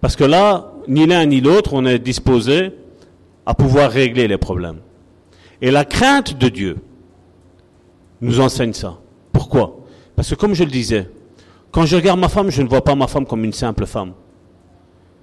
[0.00, 2.72] Parce que là, ni l'un ni l'autre, on est disposé
[3.44, 4.78] à pouvoir régler les problèmes.
[5.60, 6.76] Et la crainte de Dieu
[8.20, 8.98] nous enseigne ça.
[9.32, 9.78] Pourquoi?
[10.14, 11.10] Parce que comme je le disais,
[11.72, 14.12] quand je regarde ma femme, je ne vois pas ma femme comme une simple femme,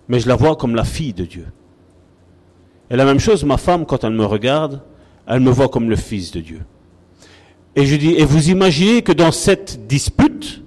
[0.07, 1.47] mais je la vois comme la fille de Dieu.
[2.89, 4.81] Et la même chose, ma femme, quand elle me regarde,
[5.25, 6.61] elle me voit comme le Fils de Dieu.
[7.75, 10.61] Et je dis, et vous imaginez que dans cette dispute,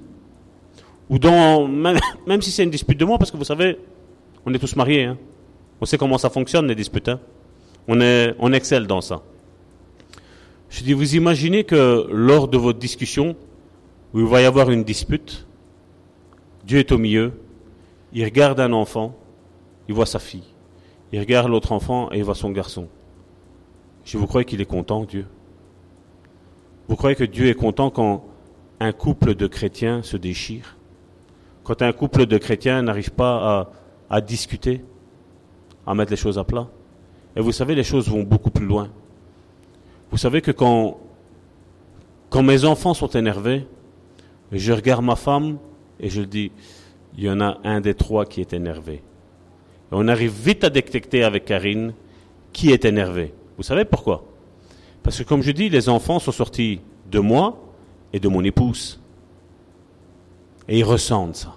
[1.09, 1.69] ou dans,
[2.27, 3.79] même, si c'est une dispute de moi, parce que vous savez,
[4.45, 5.19] on est tous mariés, hein.
[5.81, 7.21] on sait comment ça fonctionne les disputes, hein.
[7.87, 9.23] on, est, on excelle dans ça.
[10.69, 13.37] Je dis, vous imaginez que lors de votre discussion,
[14.13, 15.47] où il va y avoir une dispute,
[16.65, 17.33] Dieu est au milieu,
[18.13, 19.15] il regarde un enfant,
[19.89, 20.43] il voit sa fille.
[21.13, 22.89] Il regarde l'autre enfant et il voit son garçon.
[24.05, 25.27] Je vous croyez qu'il est content, Dieu
[26.89, 28.25] Vous croyez que Dieu est content quand
[28.81, 30.77] un couple de chrétiens se déchire?
[31.65, 33.69] Quand un couple de chrétiens n'arrive pas
[34.09, 34.85] à, discuter,
[35.87, 36.69] à mettre les choses à plat?
[37.35, 38.89] Et vous savez, les choses vont beaucoup plus loin.
[40.11, 40.99] Vous savez que quand,
[42.31, 43.67] quand mes enfants sont énervés,
[44.53, 45.59] je regarde ma femme
[45.99, 46.53] et je dis,
[47.19, 49.03] il y en a un des trois qui est énervé
[49.91, 51.95] on arrive vite à détecter avec Karine
[52.53, 53.33] qui est énervé.
[53.57, 54.25] Vous savez pourquoi?
[55.07, 57.57] Parce que comme je dis, les enfants sont sortis de moi
[58.13, 58.99] et de mon épouse.
[60.67, 61.55] Et ils ressentent ça.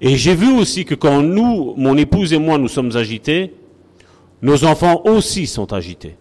[0.00, 3.54] Et j'ai vu aussi que quand nous, mon épouse et moi, nous sommes agités,
[4.42, 6.16] nos enfants aussi sont agités.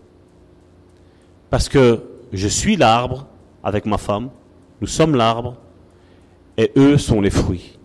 [1.50, 3.26] Parce que je suis l'arbre
[3.64, 4.30] avec ma femme,
[4.80, 5.56] nous sommes l'arbre,
[6.56, 7.80] et eux sont les fruits.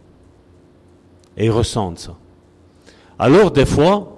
[1.38, 2.18] Et ils ressentent ça.
[3.18, 4.12] Alors, des fois,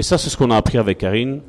[0.00, 1.42] et ça c'est ce qu'on a appris avec Karine,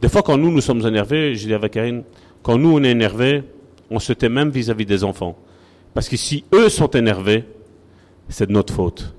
[0.00, 2.04] des fois quand nous nous sommes énervés, je dis avec Karine,
[2.44, 3.42] quand nous on est énervés,
[3.90, 5.36] on se tait même vis-à-vis des enfants.
[5.92, 7.44] Parce que si eux sont énervés,
[8.28, 9.12] c'est de notre faute.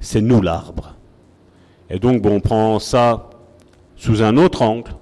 [0.00, 0.96] C'est nous l'arbre.
[1.90, 3.28] Et donc, bon, on prend ça
[3.94, 4.92] sous un autre angle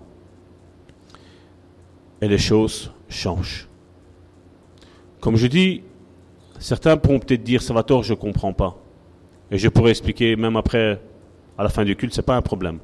[2.21, 3.69] et les choses changent.
[5.21, 5.85] Comme je dis,
[6.59, 8.83] certains pourront peut-être dire, ça va tort, je ne comprends pas.
[9.53, 11.01] Et je pourrais expliquer, même après,
[11.61, 12.79] à la fin du culte, ce n'est pas un problème.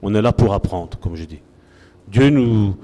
[0.00, 1.40] On est là pour apprendre, comme je dis.
[2.08, 2.74] Dieu nous,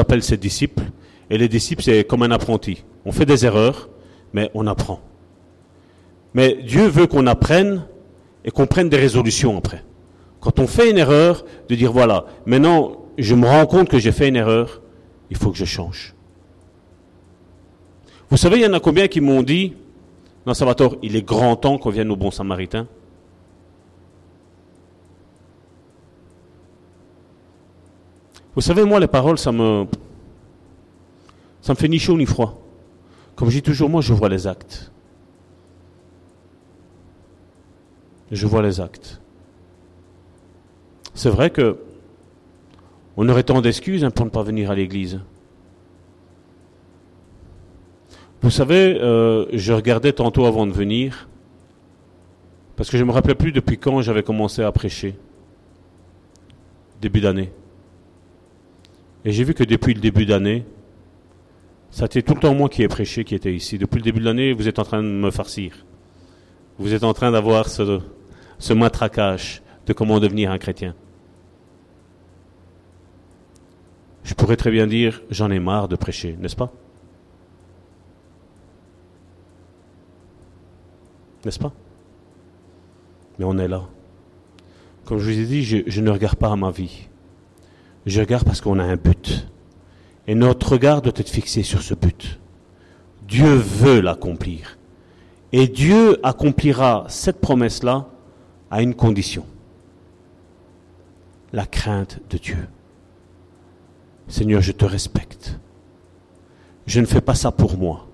[0.00, 0.82] appelle ses disciples,
[1.30, 2.82] et les disciples, c'est comme un apprenti.
[3.04, 3.88] On fait des erreurs,
[4.32, 4.98] mais on apprend.
[6.34, 7.86] Mais Dieu veut qu'on apprenne
[8.44, 9.84] et qu'on prenne des résolutions après.
[10.40, 14.12] Quand on fait une erreur, de dire voilà, maintenant je me rends compte que j'ai
[14.12, 14.82] fait une erreur,
[15.30, 16.16] il faut que je change.
[18.28, 19.74] Vous savez, il y en a combien qui m'ont dit,
[20.46, 22.88] non Salvatore, il est grand temps qu'on vienne au bon samaritain?
[28.56, 29.86] Vous savez, moi, les paroles, ça me,
[31.62, 32.58] fait ni chaud ni froid.
[33.36, 34.90] Comme je dis toujours, moi, je vois les actes.
[38.32, 39.20] Je vois les actes.
[41.12, 41.78] C'est vrai que
[43.18, 45.20] on aurait tant d'excuses hein, pour ne pas venir à l'église.
[48.40, 51.28] Vous savez, euh, je regardais tantôt avant de venir,
[52.76, 55.18] parce que je ne me rappelais plus depuis quand j'avais commencé à prêcher.
[57.02, 57.52] Début d'année.
[59.26, 60.64] Et j'ai vu que depuis le début d'année,
[61.90, 63.76] ça été tout le temps moi qui ai prêché, qui était ici.
[63.76, 65.84] Depuis le début de l'année, vous êtes en train de me farcir.
[66.78, 68.00] Vous êtes en train d'avoir ce,
[68.60, 70.94] ce matraquage de comment devenir un chrétien.
[74.22, 76.72] Je pourrais très bien dire, j'en ai marre de prêcher, n'est-ce pas?
[81.44, 81.72] N'est-ce pas?
[83.40, 83.88] Mais on est là.
[85.04, 87.08] Comme je vous ai dit, je, je ne regarde pas à ma vie.
[88.06, 89.48] Je regarde parce qu'on a un but.
[90.28, 92.38] Et notre regard doit être fixé sur ce but.
[93.28, 94.78] Dieu veut l'accomplir.
[95.52, 98.08] Et Dieu accomplira cette promesse-là
[98.70, 99.44] à une condition.
[101.52, 102.68] La crainte de Dieu.
[104.28, 105.58] Seigneur, je te respecte.
[106.86, 108.06] Je ne fais pas ça pour moi,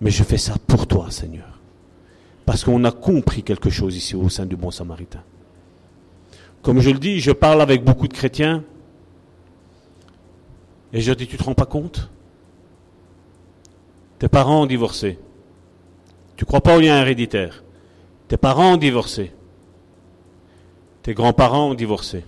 [0.00, 1.60] mais je fais ça pour toi, Seigneur.
[2.46, 5.22] Parce qu'on a compris quelque chose ici au sein du bon samaritain.
[6.62, 8.64] Comme je le dis, je parle avec beaucoup de chrétiens
[10.94, 12.08] et je dis, tu te rends pas compte?
[14.20, 15.18] Tes parents ont divorcé.
[16.36, 17.64] Tu crois pas au lien héréditaire.
[18.28, 19.32] Tes parents ont divorcé.
[21.02, 22.24] Tes grands-parents ont divorcé.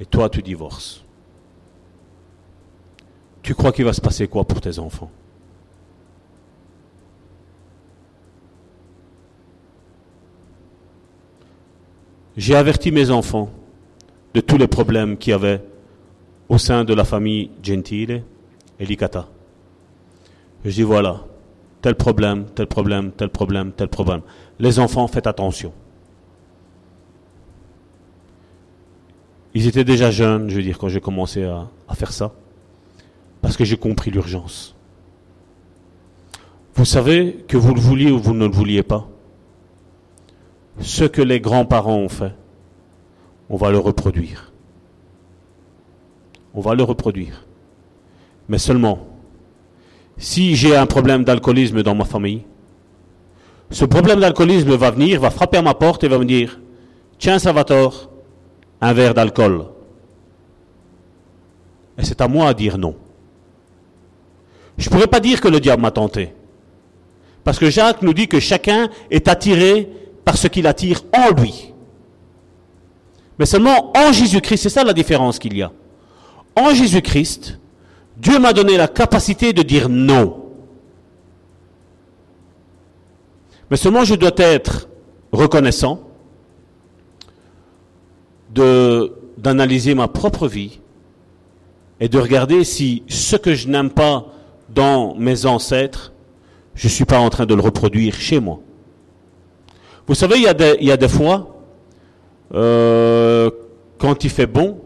[0.00, 1.04] Et toi, tu divorces.
[3.42, 5.10] Tu crois qu'il va se passer quoi pour tes enfants?
[12.36, 13.50] J'ai averti mes enfants
[14.34, 15.62] de tous les problèmes qu'il y avait
[16.50, 18.24] au sein de la famille Gentile
[18.80, 19.28] et Licata.
[20.64, 21.20] Je dis voilà,
[21.80, 24.20] tel problème, tel problème, tel problème, tel problème.
[24.58, 25.72] Les enfants, faites attention.
[29.54, 32.32] Ils étaient déjà jeunes, je veux dire, quand j'ai commencé à, à, faire ça,
[33.40, 34.74] parce que j'ai compris l'urgence.
[36.74, 39.08] Vous savez que vous le vouliez ou vous ne le vouliez pas,
[40.80, 42.34] ce que les grands-parents ont fait,
[43.48, 44.49] on va le reproduire
[46.54, 47.44] on va le reproduire.
[48.48, 49.06] Mais seulement,
[50.18, 52.42] si j'ai un problème d'alcoolisme dans ma famille,
[53.70, 56.60] ce problème d'alcoolisme va venir, va frapper à ma porte et va me dire,
[57.18, 58.10] tiens Salvatore,
[58.80, 59.66] un verre d'alcool.
[61.98, 62.96] Et c'est à moi à dire non.
[64.76, 66.34] Je ne pourrais pas dire que le diable m'a tenté.
[67.44, 69.88] Parce que Jacques nous dit que chacun est attiré
[70.24, 71.72] par ce qu'il attire en lui.
[73.38, 75.70] Mais seulement en Jésus-Christ, c'est ça la différence qu'il y a
[76.56, 77.58] en Jésus-Christ,
[78.16, 80.50] Dieu m'a donné la capacité de dire non.
[83.70, 84.88] Mais seulement je dois être
[85.32, 86.00] reconnaissant
[88.52, 90.80] d'analyser ma propre vie
[92.00, 94.26] et de regarder si ce que je n'aime pas
[94.68, 96.12] dans mes ancêtres,
[96.74, 98.60] je ne suis pas en train de le reproduire chez moi.
[100.06, 101.62] Vous savez, il y a des, fois,
[102.54, 103.50] euh,
[103.98, 104.80] quand il fait bon,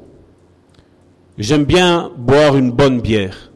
[1.39, 3.51] J'aime bien boire une bonne bière.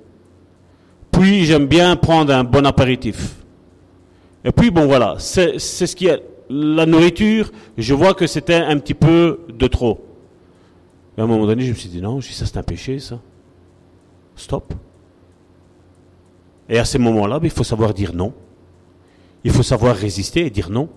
[1.13, 3.37] Puis j'aime bien prendre un bon apéritif.
[4.45, 6.23] Et puis bon voilà, c'est ce qui est.
[6.51, 10.07] La nourriture, je vois que c'était un petit peu de trop.
[11.17, 13.21] Et à un moment donné, je me suis dit non, ça c'est un péché ça.
[14.35, 14.73] Stop.
[16.71, 18.33] Et à ces moments-là, ben, il faut savoir dire non.
[19.45, 20.89] Il faut savoir résister et dire non.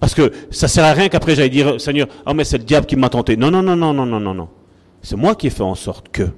[0.00, 2.86] Parce que ça sert à rien qu'après j'aille dire Seigneur, ah mais c'est le diable
[2.86, 3.36] qui m'a tenté.
[3.36, 4.48] Non, non, non, non, non, non, non, non.
[5.02, 6.28] C'est moi qui ai fait en sorte que.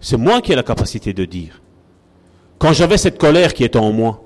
[0.00, 1.60] C'est moi qui ai la capacité de dire.
[2.58, 4.22] Quand j'avais cette colère qui était en moi,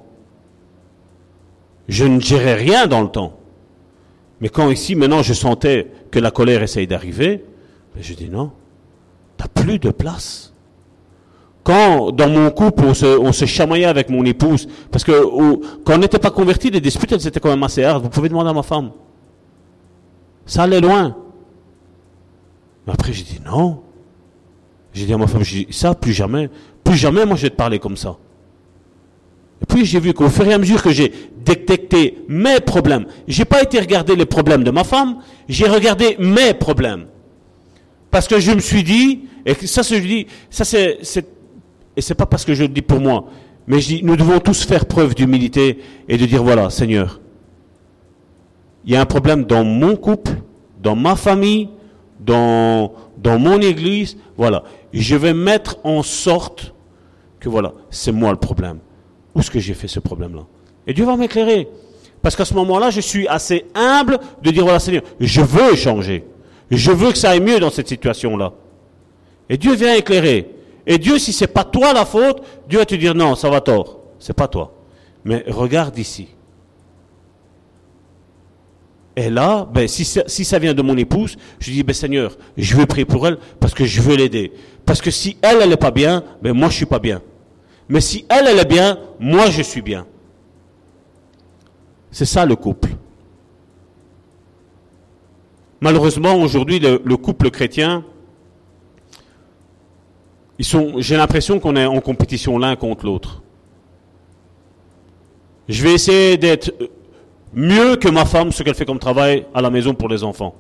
[1.89, 3.39] je ne gérais rien dans le temps.
[4.41, 7.45] Mais quand ici, maintenant, je sentais que la colère essaye d'arriver,
[7.95, 8.51] ben, je dis non,
[9.39, 10.53] tu n'as plus de place.
[11.65, 15.13] Quand dans mon couple on se, on se chamaillait avec mon épouse, parce que
[15.85, 18.03] quand on n'était pas converti, les disputes elles étaient quand même assez hardes.
[18.03, 18.91] Vous pouvez demander à ma femme.
[20.45, 21.17] Ça allait loin.
[22.87, 23.83] Mais après j'ai dit non.
[24.93, 26.51] J'ai dit à ma femme, dit, ça plus jamais,
[26.85, 28.19] plus jamais moi je vais te parler comme ça.
[29.63, 31.13] Et puis j'ai vu qu'au fur et à mesure que j'ai
[31.45, 35.19] détecté mes problèmes, j'ai pas été regarder les problèmes de ma femme,
[35.49, 37.07] j'ai regardé mes problèmes.
[38.11, 40.99] Parce que je me suis dit, et ça, je dis, ça c'est,
[41.97, 43.27] et c'est pas parce que je le dis pour moi,
[43.67, 45.79] mais je dis, nous devons tous faire preuve d'humilité
[46.09, 47.21] et de dire, voilà, Seigneur,
[48.85, 50.33] il y a un problème dans mon couple,
[50.83, 51.69] dans ma famille,
[52.25, 52.93] dans,
[53.25, 54.65] mon église, voilà.
[54.93, 56.75] Je vais mettre en sorte
[57.41, 58.79] que voilà, c'est moi le problème.
[59.35, 60.43] Où est-ce que j'ai fait ce problème-là?
[60.87, 61.69] Et Dieu va m'éclairer.
[62.21, 66.25] Parce qu'à ce moment-là, je suis assez humble de dire, voilà Seigneur, je veux changer.
[66.71, 68.53] Je veux que ça aille mieux dans cette situation-là.
[69.49, 70.49] Et Dieu vient éclairer.
[70.87, 73.61] Et Dieu, si c'est pas toi la faute, Dieu va te dire, non, ça va
[73.61, 74.01] tort.
[74.19, 74.73] C'est pas toi.
[75.25, 76.29] Mais regarde ici.
[79.17, 82.87] Et là, ben, si, ça, vient de mon épouse, je dis, ben, Seigneur, je veux
[82.87, 84.53] prier pour elle parce que je veux l'aider.
[84.87, 87.21] Parce que si elle, elle n'est pas bien, ben, moi, je suis pas bien.
[87.89, 90.07] Mais si elle, elle est bien, moi, je suis bien.
[92.11, 92.91] C'est ça le couple.
[95.83, 98.05] Malheureusement, aujourd'hui, le, couple chrétien,
[100.59, 103.43] ils sont, j'ai l'impression qu'on est en compétition l'un contre l'autre.
[105.69, 106.73] Je vais essayer d'être
[107.53, 110.55] mieux que ma femme ce qu'elle fait comme travail à la maison pour les enfants.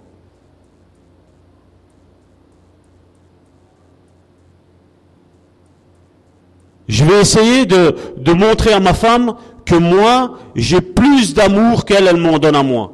[6.89, 9.35] Je vais essayer de, montrer à ma femme
[9.65, 12.93] que moi, j'ai plus d'amour qu'elle, elle m'en donne à moi.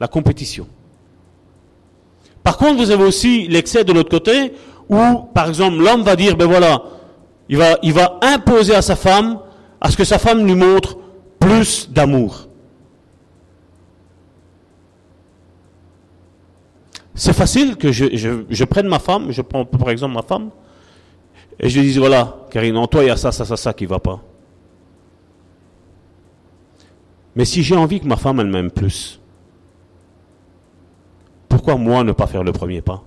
[0.00, 0.66] La compétition.
[2.42, 4.52] Par contre, vous avez aussi l'excès de l'autre côté,
[4.90, 4.98] où,
[5.34, 6.82] par exemple, l'homme va dire, ben voilà,
[7.48, 9.38] il va, il va imposer à sa femme,
[9.80, 10.98] à ce que sa femme lui montre
[11.38, 12.48] plus d'amour.
[17.14, 20.50] C'est facile que je, prenne ma femme, je prends par exemple ma femme,
[21.60, 23.72] et je lui dis, voilà, Karine, en toi, il y a ça, ça, ça, ça
[23.72, 24.20] qui va pas.
[27.36, 29.20] Mais si j'ai envie que ma femme, elle m'aime plus,
[31.48, 33.02] pourquoi moi ne pas faire le premier pas?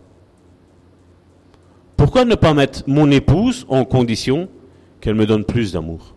[1.97, 4.47] Pourquoi ne pas mettre mon épouse en condition
[5.01, 6.13] qu'elle me donne plus d'amour?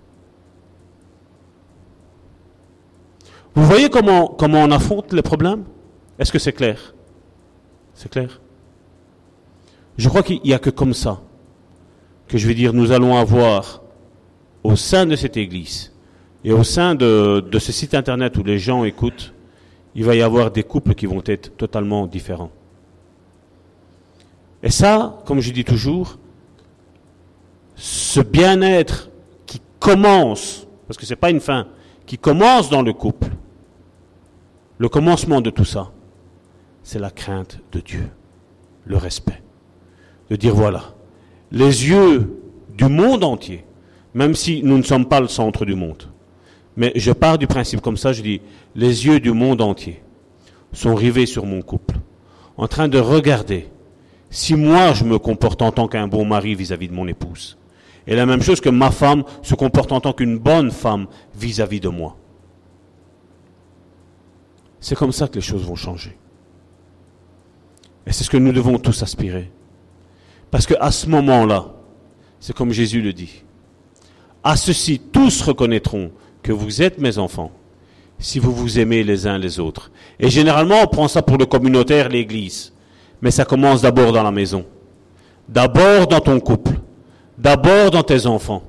[3.55, 5.65] Vous voyez comment, comment on affronte les problèmes?
[6.19, 6.95] Est-ce que c'est clair?
[8.01, 8.41] C'est clair
[9.99, 11.21] Je crois qu'il n'y a que comme ça
[12.29, 13.83] que je vais dire nous allons avoir
[14.63, 15.93] au sein de cette église
[16.43, 19.35] et au sein de, ce site internet où les gens écoutent,
[19.95, 22.51] il va y avoir des couples qui vont être totalement différents.
[24.63, 26.17] Et ça, comme je dis toujours,
[27.75, 29.11] ce bien-être
[29.45, 31.67] qui commence, parce que ce n'est pas une fin,
[32.07, 33.29] qui commence dans le couple,
[34.79, 35.91] le commencement de tout ça,
[36.83, 38.09] c'est la crainte de Dieu,
[38.85, 39.43] le respect.
[40.31, 40.95] De dire voilà,
[41.51, 42.41] les yeux
[42.77, 43.65] du monde entier,
[44.15, 46.05] même si nous ne sommes pas le centre du monde,
[46.77, 48.41] mais je pars du principe comme ça, je dis,
[48.75, 50.03] les yeux du monde entier
[50.73, 51.97] sont rivés sur mon couple,
[52.57, 53.69] en train de regarder
[54.31, 57.59] si moi je me comporte en tant qu'un bon mari vis-à-vis de mon épouse.
[58.07, 61.79] Et la même chose que ma femme se comporte en tant qu'une bonne femme vis-à-vis
[61.79, 62.17] -vis de moi.
[64.81, 66.17] C'est comme ça que les choses vont changer.
[68.11, 69.53] Et c'est ce que nous devons tous aspirer.
[70.51, 71.67] Parce qu'à ce moment-là,
[72.41, 73.45] c'est comme Jésus le dit,
[74.43, 76.11] à ceci tous reconnaîtront
[76.43, 77.53] que vous êtes mes enfants,
[78.19, 79.93] si vous vous aimez les uns les autres.
[80.19, 82.73] Et généralement, on prend ça pour le communautaire, l'Église.
[83.23, 84.65] Mais ça commence d'abord dans la maison.
[85.49, 86.81] D'abord dans ton couple.
[87.39, 88.65] D'abord dans tes enfants.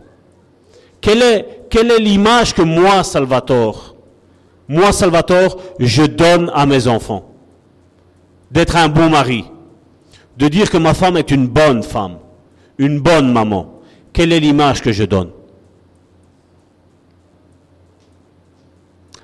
[1.02, 3.96] Quelle est, l'image que moi, Salvatore,
[4.68, 7.31] moi, Salvatore, je donne à mes enfants?
[8.52, 9.46] D'être un bon mari,
[10.38, 12.18] de dire que ma femme est une bonne femme,
[12.78, 13.80] une bonne maman.
[14.14, 15.30] Quelle est l'image que je donne?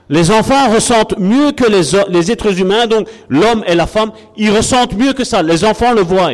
[0.09, 4.93] Les enfants ressentent mieux que les, êtres humains, donc l'homme et la femme, ils ressentent
[4.95, 5.43] mieux que ça.
[5.43, 6.31] Les enfants le voient.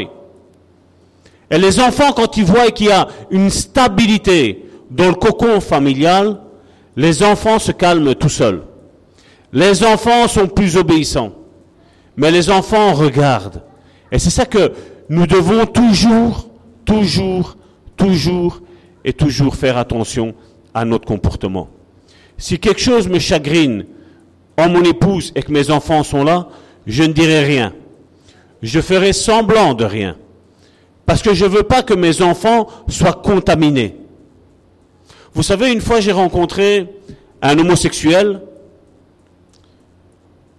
[1.49, 6.39] Et les enfants, quand ils voient qu'il y a une stabilité dans le cocon familial,
[6.95, 8.61] les enfants se calment tout seuls.
[9.51, 11.31] Les enfants sont plus obéissants.
[12.17, 13.61] Mais les enfants regardent.
[14.11, 14.73] Et c'est ça que
[15.09, 16.49] nous devons toujours,
[16.85, 17.57] toujours,
[17.97, 18.61] toujours
[19.03, 20.33] et toujours faire attention
[20.73, 21.69] à notre comportement.
[22.37, 23.85] Si quelque chose me chagrine
[24.57, 26.47] en mon épouse et que mes enfants sont là,
[26.85, 27.73] je ne dirai rien.
[28.61, 30.15] Je ferai semblant de rien.
[31.05, 33.97] Parce que je ne veux pas que mes enfants soient contaminés.
[35.33, 36.87] Vous savez, une fois j'ai rencontré
[37.41, 38.41] un homosexuel.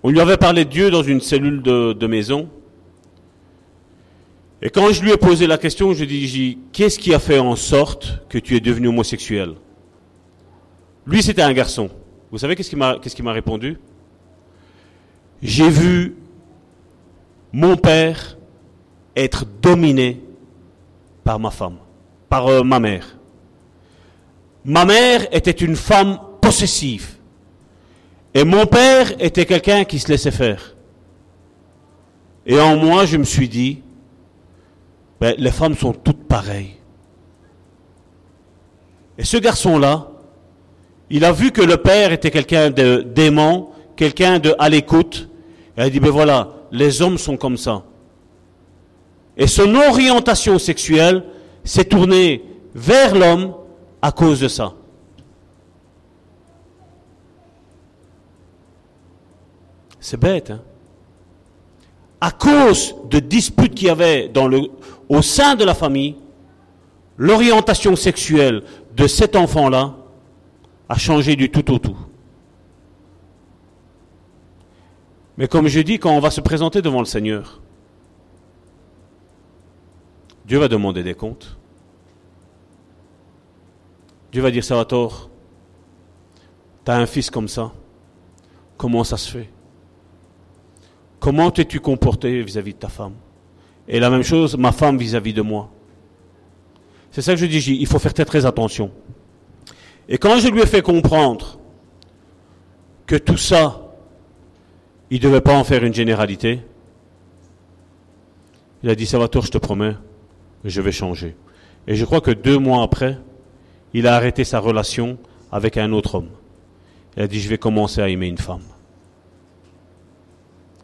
[0.07, 2.51] On lui avait parlé de Dieu dans une cellule de, maison.
[4.61, 7.19] Et quand je lui ai posé la question, je lui ai dit, qu'est-ce qui a
[7.19, 9.55] fait en sorte que tu es devenu homosexuel?
[11.07, 11.89] Lui, c'était un garçon.
[12.31, 13.79] Vous savez qu'est-ce qu'il m'a répondu?
[15.41, 16.17] J'ai vu
[17.55, 18.37] mon père
[19.17, 20.21] être dominé
[21.25, 21.79] par ma femme,
[22.29, 23.17] par euh, ma mère.
[24.67, 27.14] Ma mère était une femme possessive.
[28.35, 30.75] Et mon père était quelqu'un qui se laissait faire.
[32.47, 33.81] Et en moi, je me suis dit,
[35.21, 36.75] ben, les femmes sont toutes pareilles.
[39.17, 40.11] Et ce garçon-là,
[41.11, 45.29] il a vu que le père était quelqu'un de dément, quelqu'un de à l'écoute.
[45.77, 47.85] Il a dit, ben voilà, les hommes sont comme ça.
[49.37, 51.25] Et son orientation sexuelle
[51.63, 53.55] s'est tournée vers l'homme
[54.03, 54.75] à cause de ça.
[60.05, 60.61] C'est bête, hein
[62.21, 64.31] À cause de disputes qu'il y avait
[65.09, 66.17] au sein de la famille,
[67.17, 69.97] l'orientation sexuelle de cet enfant-là
[70.91, 71.97] a changé du tout au tout.
[75.39, 77.63] Mais comme je dis, quand on va se présenter devant le Seigneur,
[80.45, 81.57] Dieu va demander des comptes.
[84.33, 85.31] Dieu va dire, Salvatore,
[86.85, 87.73] tu as un fils comme ça.
[88.77, 89.54] Comment ça se fait?
[91.25, 93.15] Comment t'es-tu comporté vis-à-vis de ta femme?
[93.89, 95.71] Et la même chose, ma femme vis-à-vis de moi.
[97.11, 98.91] C'est ça que je dis, il faut faire très, très attention.
[100.07, 101.59] Et quand je lui ai fait comprendre
[103.07, 103.97] que tout ça,
[105.09, 106.61] il ne devait pas en faire une généralité,
[108.83, 109.97] il a dit, Salvatore, je te promets,
[110.63, 111.37] je vais changer.
[111.87, 113.19] Et je crois que deux mois après,
[113.95, 115.17] il a arrêté sa relation
[115.51, 116.29] avec un autre homme.
[117.17, 118.61] Il a dit, je vais commencer à aimer une femme.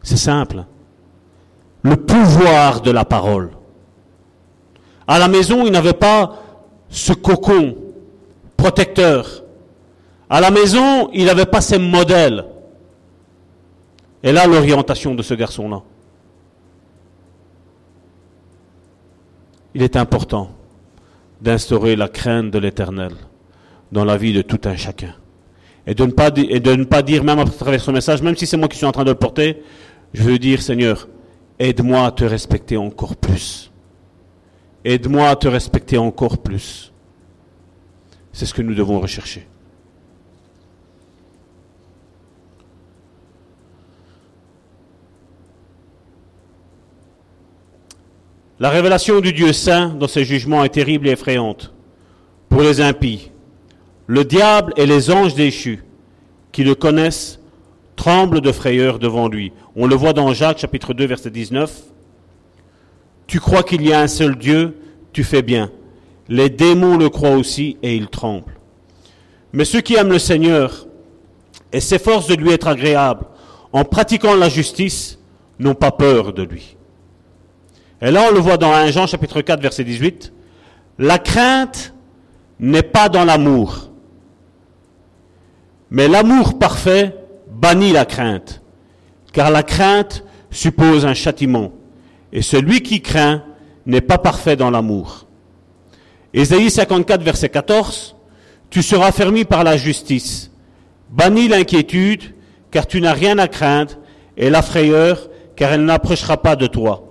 [0.02, 0.64] C'est simple.
[1.82, 3.50] Le pouvoir de la parole.
[5.06, 6.36] À la maison, il n'avait pas
[6.88, 7.76] ce cocon
[8.56, 9.44] protecteur.
[10.28, 12.44] À la maison, il n'avait pas ces modèles.
[14.22, 15.82] Et là, l'orientation de ce garçon-là.
[19.74, 20.50] Il est important
[21.40, 23.12] d'instaurer la crainte de l'éternel
[23.92, 25.14] dans la vie de tout un chacun.
[25.86, 28.36] Et de ne pas, et de ne pas dire, même à travers ce message, même
[28.36, 29.62] si c'est moi qui suis en train de le porter,
[30.12, 31.08] je veux dire, Seigneur,
[31.58, 33.70] aide-moi à te respecter encore plus.
[34.84, 36.92] Aide-moi à te respecter encore plus.
[38.32, 39.46] C'est ce que nous devons rechercher.
[48.58, 51.72] La révélation du Dieu saint dans ses jugements est terrible et effrayante
[52.50, 53.30] pour les impies.
[54.06, 55.82] Le diable et les anges déchus
[56.52, 57.40] qui le connaissent
[57.96, 59.52] tremblent de frayeur devant lui.
[59.82, 61.72] On le voit dans Jacques chapitre 2 verset 19.
[63.26, 64.76] Tu crois qu'il y a un seul Dieu,
[65.14, 65.70] tu fais bien.
[66.28, 68.60] Les démons le croient aussi et ils tremblent.
[69.54, 70.86] Mais ceux qui aiment le Seigneur
[71.72, 73.24] et s'efforcent de lui être agréables
[73.72, 75.18] en pratiquant la justice
[75.58, 76.76] n'ont pas peur de lui.
[78.02, 80.30] Et là, on le voit dans 1 Jean chapitre 4, verset 18.
[80.98, 81.94] La crainte
[82.58, 83.90] n'est pas dans l'amour.
[85.90, 87.16] Mais l'amour parfait
[87.50, 88.59] bannit la crainte.
[89.32, 91.72] Car la crainte suppose un châtiment.
[92.32, 93.44] Et celui qui craint
[93.86, 95.26] n'est pas parfait dans l'amour.
[96.32, 98.16] Ésaïe 54, verset 14.
[98.70, 100.50] Tu seras fermé par la justice.
[101.10, 102.34] Bannis l'inquiétude,
[102.70, 103.94] car tu n'as rien à craindre,
[104.36, 107.10] et la frayeur, car elle n'approchera pas de toi.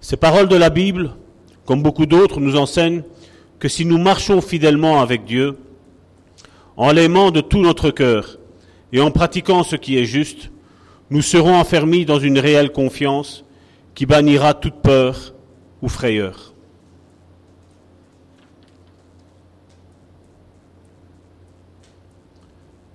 [0.00, 1.14] Ces paroles de la Bible,
[1.64, 3.02] comme beaucoup d'autres, nous enseignent
[3.58, 5.56] que si nous marchons fidèlement avec Dieu,
[6.76, 8.38] en l'aimant de tout notre cœur
[8.92, 10.50] et en pratiquant ce qui est juste,
[11.10, 13.44] nous serons enfermés dans une réelle confiance
[13.94, 15.34] qui bannira toute peur
[15.82, 16.52] ou frayeur.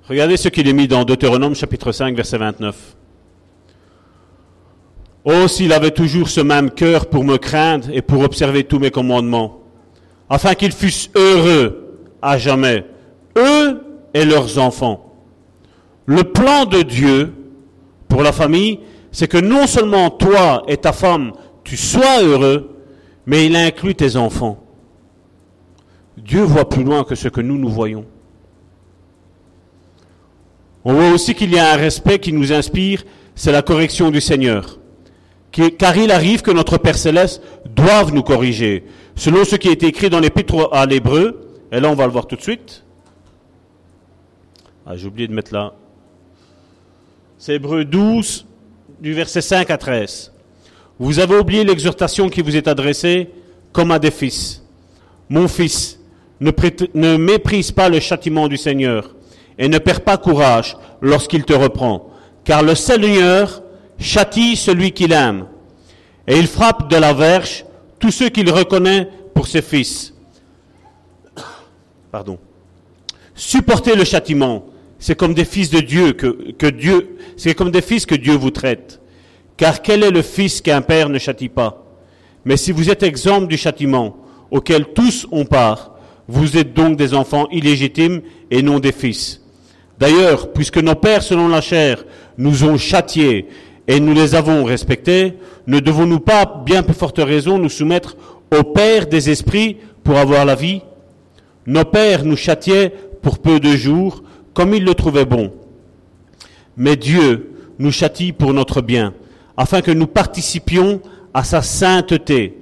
[0.08, 2.96] Regardez ce qu'il est mis dans Deutéronome chapitre 5 verset 29.
[5.26, 8.92] Oh, s'il avait toujours ce même cœur pour me craindre et pour observer tous mes
[8.92, 9.62] commandements,
[10.30, 12.86] afin qu'ils fussent heureux à jamais,
[13.38, 13.82] eux
[14.14, 15.14] et leurs enfants.
[16.06, 17.34] Le plan de Dieu
[18.08, 18.80] pour la famille,
[19.12, 21.34] c'est que non seulement toi et ta femme,
[21.64, 22.76] tu sois heureux,
[23.26, 24.64] mais il inclut tes enfants.
[26.18, 28.06] Dieu voit plus loin que ce que nous nous voyons.
[30.84, 33.04] On voit aussi qu'il y a un respect qui nous inspire
[33.38, 34.80] c'est la correction du Seigneur.
[35.52, 38.84] Car il arrive que notre Père céleste doive nous corriger,
[39.16, 42.28] selon ce qui est écrit dans l'épître à l'Hébreu, et là on va le voir
[42.28, 42.84] tout de suite.
[44.90, 45.74] Ah, j'ai oublié de mettre là.
[47.38, 48.46] C'est Hébreu 12,
[49.02, 50.32] du verset 5 à 13.
[50.98, 53.30] Vous avez oublié l'exhortation qui vous est adressée
[53.74, 54.64] comme à des fils.
[55.28, 56.00] Mon fils,
[56.40, 56.52] ne,
[56.94, 59.14] ne méprise pas le châtiment du Seigneur
[59.58, 62.10] et ne perds pas courage lorsqu'il te reprend,
[62.46, 63.62] car le Seigneur
[64.00, 65.48] châtie celui qu'il aime,
[66.28, 67.66] et il frappe de la verge
[68.00, 70.14] tous ceux qu'il reconnaît pour ses fils.
[72.12, 72.40] Pardon.
[73.36, 74.66] Supportez le châtiment,
[75.00, 78.52] c'est comme des fils de Dieu que, Dieu, c'est comme des fils que Dieu vous
[78.52, 79.00] traite.
[79.56, 81.84] Car quel est le fils qu'un père ne châtie pas?
[82.46, 84.18] Mais si vous êtes exempt du châtiment
[84.52, 85.92] auquel tous ont part,
[86.28, 88.22] vous êtes donc des enfants illégitimes
[88.52, 89.42] et non des fils.
[90.00, 92.06] D'ailleurs, puisque nos pères selon la chair
[92.38, 93.48] nous ont châtiés
[93.88, 95.34] et nous les avons respectés,
[95.66, 98.16] ne devons-nous pas, bien plus forte raison, nous soumettre
[98.58, 100.82] au Père des esprits pour avoir la vie?
[101.66, 104.24] Nos pères nous châtiaient pour peu de jours,
[104.58, 105.54] comme ils le trouvaient bon.
[106.78, 109.14] Mais Dieu nous châtie pour notre bien,
[109.56, 111.00] afin que nous participions
[111.32, 112.58] à sa sainteté.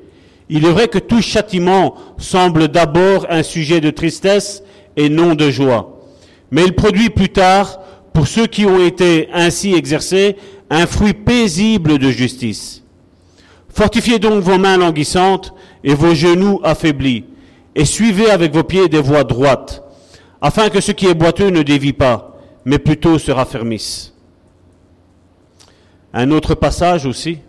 [0.50, 4.62] Il est vrai que tout châtiment semble d'abord un sujet de tristesse
[4.98, 6.02] et non de joie,
[6.52, 7.80] mais il produit plus tard,
[8.14, 10.36] pour ceux qui ont été ainsi exercés,
[10.70, 12.84] un fruit paisible de justice.
[13.70, 17.24] Fortifiez donc vos mains languissantes et vos genoux affaiblis,
[17.74, 19.85] et suivez avec vos pieds des voies droites,
[20.46, 24.14] afin que ce qui est boiteux ne dévie pas, mais plutôt se raffermisse.
[26.14, 27.40] Un autre passage aussi,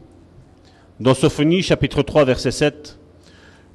[0.98, 2.98] dans Sophonie chapitre 3 verset 7,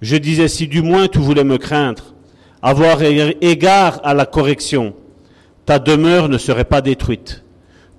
[0.01, 2.15] je disais, si du moins tu voulais me craindre,
[2.63, 4.95] avoir égard à la correction,
[5.67, 7.43] ta demeure ne serait pas détruite.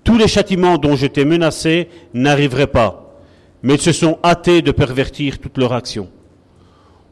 [0.03, 3.15] Tous les châtiments dont je t'ai menacé n'arriveraient pas,
[3.63, 6.09] mais ils se sont hâtés de pervertir toute leur action.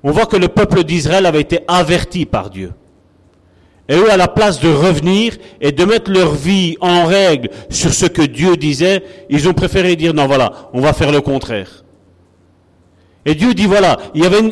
[0.03, 2.73] On voit que le peuple d'Israël avait été averti par Dieu.
[3.89, 7.93] Et eux, à la place de revenir et de mettre leur vie en règle sur
[7.93, 11.85] ce que Dieu disait, ils ont préféré dire non, voilà, on va faire le contraire.
[13.27, 13.99] Et Dieu dit voilà,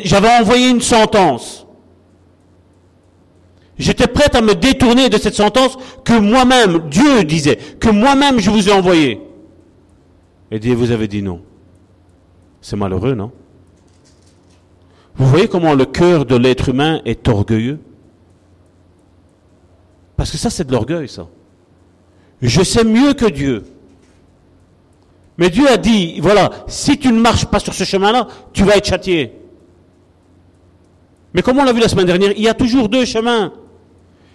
[0.05, 1.67] j'avais envoyé une sentence.
[3.79, 8.51] J'étais prête à me détourner de cette sentence que moi-même, Dieu disait, que moi-même je
[8.51, 9.21] vous ai envoyé.
[10.51, 11.43] Et Dieu vous avez dit non.
[12.61, 13.31] C'est malheureux, non?
[15.15, 17.79] Vous voyez comment le cœur de l'être humain est orgueilleux?
[20.29, 21.27] Parce que ça, c'est de l'orgueil, ça.
[22.43, 23.65] Je sais mieux que Dieu.
[25.39, 28.77] Mais Dieu a dit, voilà, si tu ne marches pas sur ce chemin-là, tu vas
[28.77, 29.33] être châtié.
[31.33, 33.55] Mais comme on l'a vu la semaine dernière, il y a toujours deux chemins.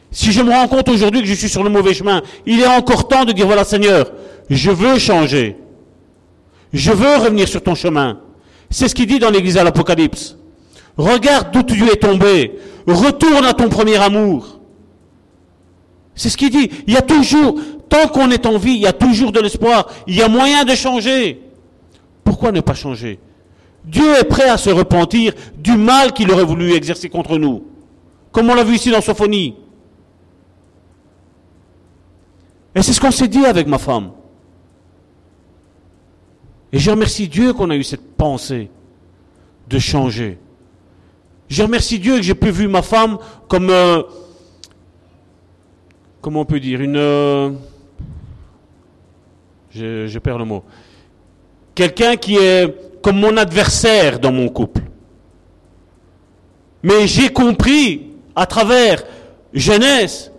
[0.09, 2.65] Si je me rends compte aujourd'hui que je suis sur le mauvais chemin, il est
[2.65, 4.11] encore temps de dire, voilà Seigneur,
[4.49, 5.57] je veux changer.
[6.73, 8.19] Je veux revenir sur ton chemin.
[8.71, 10.37] C'est ce qu'il dit dans l'église à l'Apocalypse.
[10.97, 12.57] Regarde d'où tu es tombé.
[12.87, 14.61] Retourne à ton premier amour.
[16.15, 16.69] C'est ce qu'il dit.
[16.87, 17.55] Il y a toujours,
[17.89, 19.89] tant qu'on est en vie, il y a toujours de l'espoir.
[20.07, 21.41] Il y a moyen de changer.
[22.23, 23.19] Pourquoi ne pas changer?
[23.83, 27.65] Dieu est prêt à se repentir du mal qu'il aurait voulu exercer contre nous.
[28.31, 29.55] Comme on l'a vu ici dans Sophonie.
[32.75, 34.11] Et c'est ce qu'on s'est dit avec ma femme.
[36.71, 38.69] Et je remercie Dieu qu'on a eu cette pensée
[39.67, 40.39] de changer.
[41.49, 43.69] Je remercie Dieu que j'ai pu voir ma femme comme...
[43.69, 44.03] Euh,
[46.23, 46.95] comment on peut dire, une...
[46.95, 47.51] Euh,
[49.75, 50.63] je, perds le mot.
[51.75, 54.83] Quelqu'un qui est comme mon adversaire dans mon couple.
[56.81, 59.03] Mais j'ai compris à travers
[59.53, 60.31] jeunesse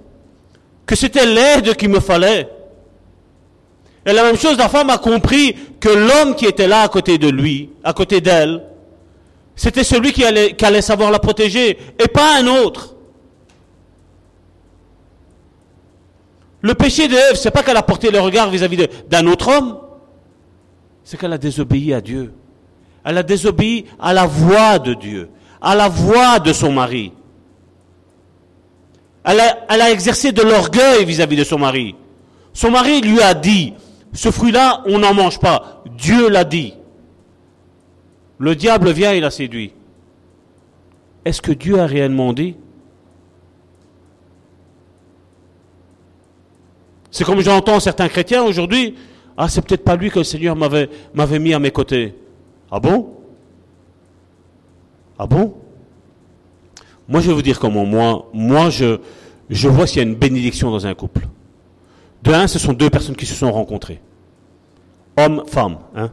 [0.86, 2.48] que c'était l'aide qu'il me fallait.
[4.06, 7.18] Et la même chose, la femme a compris que l'homme qui était là à côté
[7.18, 8.62] de lui, à côté d'elle,
[9.54, 12.93] c'était celui qui allait, qui allait savoir la protéger et pas un autre.
[16.64, 19.80] Le péché de Ève, c'est pas qu'elle a porté le regard vis-à-vis d'un autre homme,
[21.04, 22.32] c'est qu'elle a désobéi à Dieu.
[23.04, 25.28] Elle a désobéi à la voix de Dieu,
[25.60, 27.12] à la voix de son mari.
[29.24, 31.96] Elle a, exercé de l'orgueil vis-à-vis de son mari.
[32.54, 33.74] Son mari lui a dit,
[34.14, 35.82] ce fruit-là, on n'en mange pas.
[35.98, 36.72] Dieu l'a dit.
[38.38, 39.74] Le diable vient et l'a séduit.
[41.26, 42.56] Est-ce que Dieu a réellement dit
[47.14, 48.96] C'est comme j'entends certains chrétiens aujourd'hui,
[49.36, 50.88] ah c'est peut-être pas lui que le Seigneur m'avait,
[51.38, 52.12] mis à mes côtés.
[52.72, 53.14] Ah bon?
[55.16, 55.54] Ah bon?
[57.06, 58.98] Moi je vais vous dire comment moi, moi je,
[59.48, 61.28] je vois s'il y a une bénédiction dans un couple.
[62.24, 64.00] De un, ce sont deux personnes qui se sont rencontrées.
[65.16, 65.78] Homme, femme.
[65.94, 66.10] Hein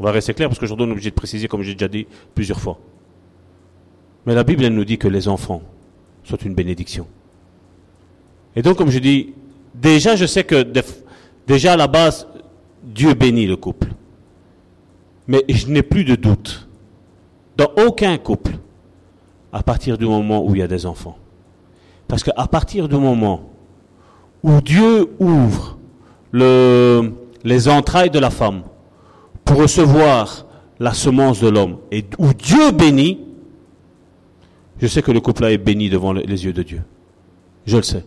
[0.00, 2.08] on va rester clair parce qu'aujourd'hui on est obligé de préciser, comme j'ai déjà dit
[2.34, 2.80] plusieurs fois.
[4.26, 5.62] Mais la Bible, nous dit que les enfants
[6.24, 7.06] sont une bénédiction.
[8.56, 9.34] Et donc, comme je dis,
[9.74, 10.66] déjà, je sais que
[11.46, 12.26] déjà à la base,
[12.82, 13.88] Dieu bénit le couple.
[15.28, 16.68] Mais je n'ai plus de doute
[17.56, 18.52] dans aucun couple
[19.52, 21.16] à partir du moment où il y a des enfants.
[22.08, 23.50] Parce qu'à partir du moment
[24.42, 25.78] où Dieu ouvre
[26.32, 27.12] le,
[27.44, 28.62] les entrailles de la femme
[29.44, 30.46] pour recevoir
[30.80, 33.20] la semence de l'homme et où Dieu bénit,
[34.80, 36.82] je sais que le couple-là est béni devant les yeux de Dieu.
[37.66, 38.04] Je le sais.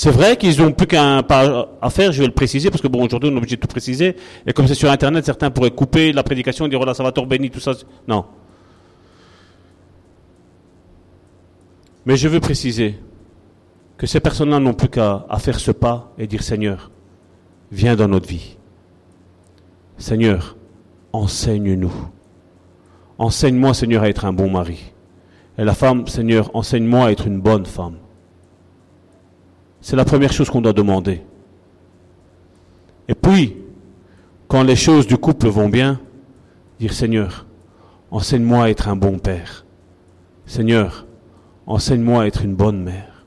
[0.00, 2.86] C'est vrai qu'ils n'ont plus qu'un pas à faire, je vais le préciser, parce que
[2.86, 4.14] bon, aujourd'hui on est obligé de tout préciser,
[4.46, 7.10] et comme c'est sur Internet, certains pourraient couper la prédication et dire, voilà, ça va
[7.26, 7.72] béni, tout ça.
[8.06, 8.24] Non.
[12.06, 12.94] Mais je veux préciser
[13.96, 16.92] que ces personnes-là n'ont plus qu'à faire ce pas et dire, Seigneur,
[17.72, 18.56] viens dans notre vie.
[19.96, 20.56] Seigneur,
[21.12, 22.08] enseigne-nous.
[23.18, 24.92] Enseigne-moi, Seigneur, à être un bon mari.
[25.58, 27.96] Et la femme, Seigneur, enseigne-moi à être une bonne femme.
[29.80, 31.22] C'est la première chose qu'on doit demander.
[33.08, 33.56] Et puis,
[34.48, 36.00] quand les choses du couple vont bien,
[36.78, 37.46] dire Seigneur,
[38.10, 39.64] enseigne-moi à être un bon père.
[40.46, 41.06] Seigneur,
[41.66, 43.24] enseigne-moi à être une bonne mère.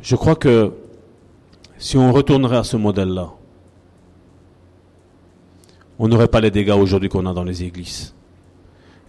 [0.00, 0.72] Je crois que
[1.78, 3.30] si on retournerait à ce modèle-là,
[5.98, 8.14] on n'aurait pas les dégâts aujourd'hui qu'on a dans les églises.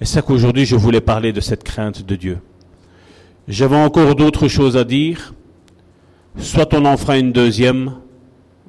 [0.01, 2.39] Et c'est qu'aujourd'hui je voulais parler de cette crainte de Dieu.
[3.47, 5.33] J'avais encore d'autres choses à dire.
[6.37, 7.95] Soit on en fera une deuxième.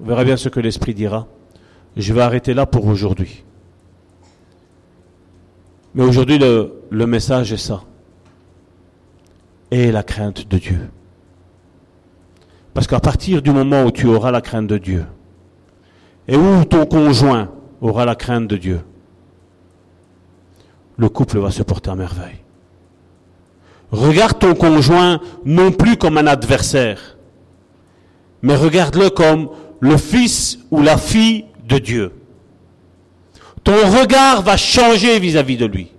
[0.01, 1.27] On verra bien ce que l'Esprit dira.
[1.97, 3.45] Je vais arrêter là pour aujourd'hui.
[5.95, 7.85] Mais aujourd'hui, le, le, message est ça.
[9.70, 10.91] Et la crainte de Dieu.
[12.75, 15.07] Parce qu'à partir du moment où tu auras la crainte de Dieu,
[16.27, 17.51] et où ton conjoint
[17.81, 18.81] aura la crainte de Dieu,
[20.97, 22.43] le couple va se porter à merveille.
[23.95, 27.16] Regarde ton conjoint non plus comme un adversaire,
[28.42, 32.12] mais regarde-le comme le fils ou la fille de Dieu.
[33.62, 35.92] Ton regard va changer vis-à-vis de lui.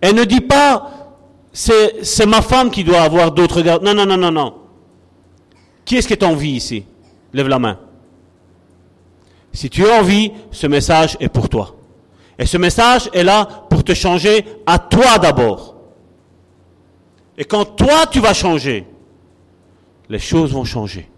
[0.00, 0.90] Et ne dis pas,
[1.52, 3.82] c'est ma femme qui doit avoir d'autres regards.
[3.82, 4.54] Non, non, non, non, non.
[5.84, 6.84] Qui est-ce qui est en vie ici?
[7.32, 7.80] Lève la main.
[9.52, 11.74] Si tu es en vie, ce message est pour toi.
[12.38, 15.71] Et ce message est là pour te changer à toi d'abord.
[17.42, 18.86] Et quand toi tu vas changer,
[20.08, 21.08] les choses vont changer.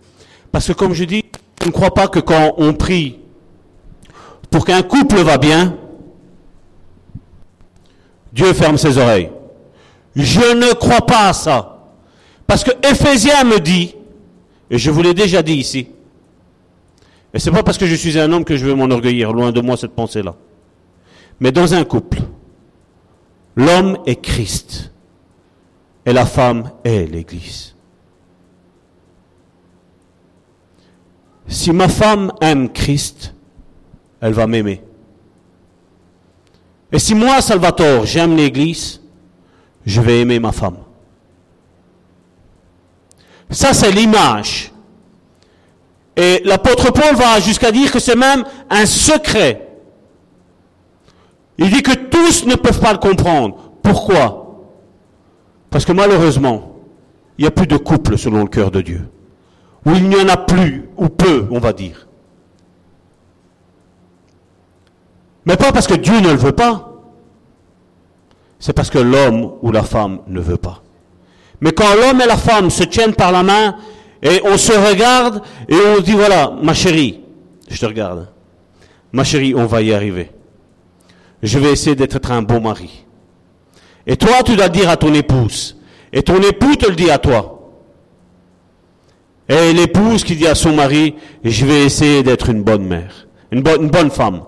[0.50, 1.22] Parce que comme je dis,
[1.60, 3.18] je ne crois pas que quand on prie
[4.50, 5.76] pour qu'un couple va bien,
[8.32, 9.30] Dieu ferme ses oreilles.
[10.16, 11.90] Je ne crois pas à ça.
[12.46, 13.94] Parce que Ephésiens me dit,
[14.70, 15.88] et je vous l'ai déjà dit ici,
[17.34, 19.60] et c'est pas parce que je suis un homme que je veux m'enorgueillir, loin de
[19.60, 20.34] moi cette pensée-là.
[21.38, 22.22] Mais dans un couple,
[23.56, 24.93] l'homme est Christ
[26.06, 27.74] et la femme est l'Église.
[31.46, 33.34] Si ma femme aime Christ,
[34.20, 34.82] elle va m'aimer.
[36.90, 39.00] Et si moi, Salvatore, j'aime l'Église,
[39.84, 40.78] je vais aimer ma femme.
[43.50, 44.72] Ça, c'est l'image.
[46.16, 49.68] Et l'apôtre Paul va jusqu'à dire que c'est même un secret.
[51.58, 53.72] Il dit que tous ne peuvent pas le comprendre.
[53.82, 54.43] Pourquoi?
[55.74, 56.76] Parce que malheureusement,
[57.36, 59.08] il n'y a plus de couple selon le cœur de Dieu.
[59.84, 62.06] Ou il n'y en a plus, ou peu, on va dire.
[65.44, 66.92] Mais pas parce que Dieu ne le veut pas.
[68.60, 70.80] C'est parce que l'homme ou la femme ne veut pas.
[71.60, 73.74] Mais quand l'homme et la femme se tiennent par la main
[74.22, 77.20] et on se regarde et on dit voilà, ma chérie,
[77.68, 78.28] je te regarde.
[79.10, 80.30] Ma chérie, on va y arriver.
[81.42, 83.04] Je vais essayer d'être un bon mari.
[84.06, 85.76] Et toi, tu dois dire à ton épouse.
[86.12, 87.50] Et ton époux te le dit à toi.
[89.48, 93.62] Et l'épouse qui dit à son mari, je vais essayer d'être une bonne mère, une
[93.62, 94.42] bonne femme.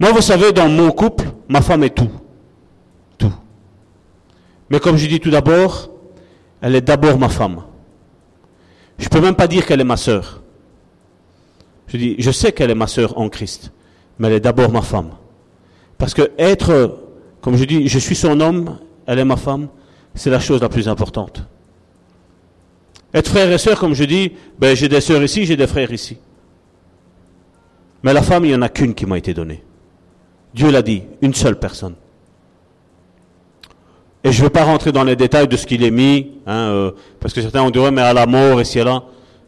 [0.00, 2.10] Moi, vous savez, dans mon couple, ma femme est tout.
[3.16, 3.32] Tout.
[4.70, 5.90] Mais comme je dis tout d'abord,
[6.60, 7.64] elle est d'abord ma femme.
[8.98, 10.42] Je ne peux même pas dire qu'elle est ma sœur.
[11.88, 13.72] Je dis, je sais qu'elle est ma sœur en Christ,
[14.18, 15.10] mais elle est d'abord ma femme.
[15.98, 16.98] Parce que être,
[17.40, 19.68] comme je dis, je suis son homme, elle est ma femme,
[20.14, 21.42] c'est la chose la plus importante.
[23.12, 25.92] Être frère et sœur, comme je dis, ben, j'ai des sœurs ici, j'ai des frères
[25.92, 26.18] ici.
[28.02, 29.64] Mais la femme, il n'y en a qu'une qui m'a été donnée.
[30.54, 31.94] Dieu l'a dit, une seule personne.
[34.24, 36.70] Et je ne veux pas rentrer dans les détails de ce qu'il est mis, hein,
[36.70, 36.90] euh,
[37.20, 39.02] parce que certains ont dit, mais à la mort, et si là.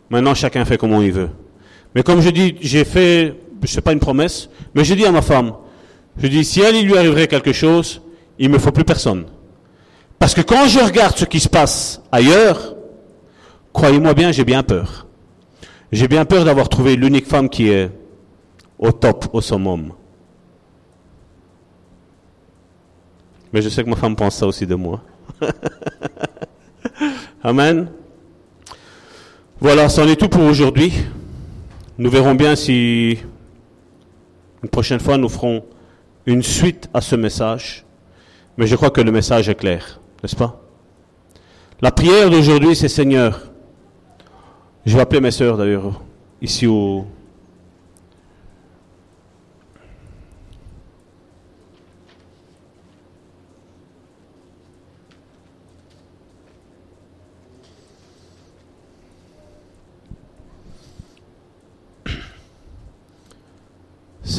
[0.08, 1.30] Maintenant, chacun fait comme il veut.
[1.94, 5.12] Mais comme je dis, j'ai fait, je sais pas une promesse, mais j'ai dit à
[5.12, 5.52] ma femme,
[6.20, 8.02] je dis, si elle, il lui arriverait quelque chose,
[8.38, 9.24] il me faut plus personne.
[10.18, 12.74] Parce que quand je regarde ce qui se passe ailleurs,
[13.72, 15.06] croyez-moi bien, j'ai bien peur.
[15.92, 17.90] J'ai bien peur d'avoir trouvé l'unique femme qui est
[18.78, 19.92] au top, au summum.
[23.52, 25.00] Mais je sais que ma femme pense ça aussi de moi.
[27.42, 27.90] Amen.
[29.58, 30.92] Voilà, c'en est tout pour aujourd'hui.
[31.98, 33.18] Nous verrons bien si
[34.62, 35.64] une prochaine fois nous ferons
[36.26, 37.84] une suite à ce message.
[38.56, 40.60] Mais je crois que le message est clair, n'est-ce pas?
[41.80, 43.40] La prière d'aujourd'hui, c'est Seigneur.
[44.84, 46.02] Je vais appeler mes sœurs d'ailleurs,
[46.42, 47.06] ici au,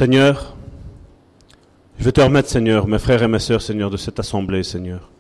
[0.02, 0.56] Seigneur,
[2.02, 5.12] je veux te remettre, Seigneur, mes frères et mes sœurs, Seigneur, de cette assemblée, Seigneur.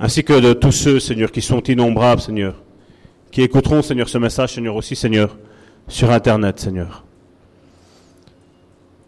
[0.00, 2.60] Ainsi que de tous ceux, Seigneur, qui sont innombrables, Seigneur,
[3.30, 5.38] qui écouteront, Seigneur, ce message, Seigneur, aussi, Seigneur,
[5.86, 7.04] sur Internet, Seigneur.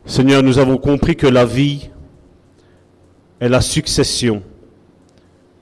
[0.07, 1.91] Seigneur, nous avons compris que la vie
[3.41, 4.45] est la succession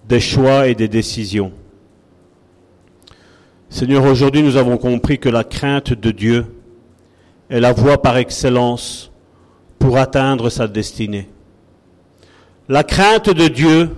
[0.07, 1.51] des choix et des décisions.
[3.71, 6.45] Seigneur, aujourd'hui, nous avons compris que la crainte de Dieu
[7.49, 9.11] est la voie par excellence
[9.79, 11.29] pour atteindre sa destinée.
[12.69, 13.91] La crainte de Dieu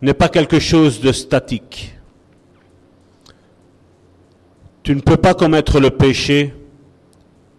[0.00, 1.94] n'est pas quelque chose de statique.
[4.82, 6.54] Tu ne peux pas commettre le péché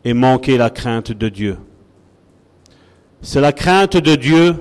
[0.04, 1.58] et manquer la crainte de Dieu.
[3.22, 4.56] C'est la crainte de Dieu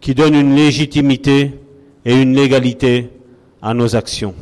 [0.00, 1.58] qui donne une légitimité
[2.04, 3.10] et une légalité
[3.62, 4.34] à nos actions.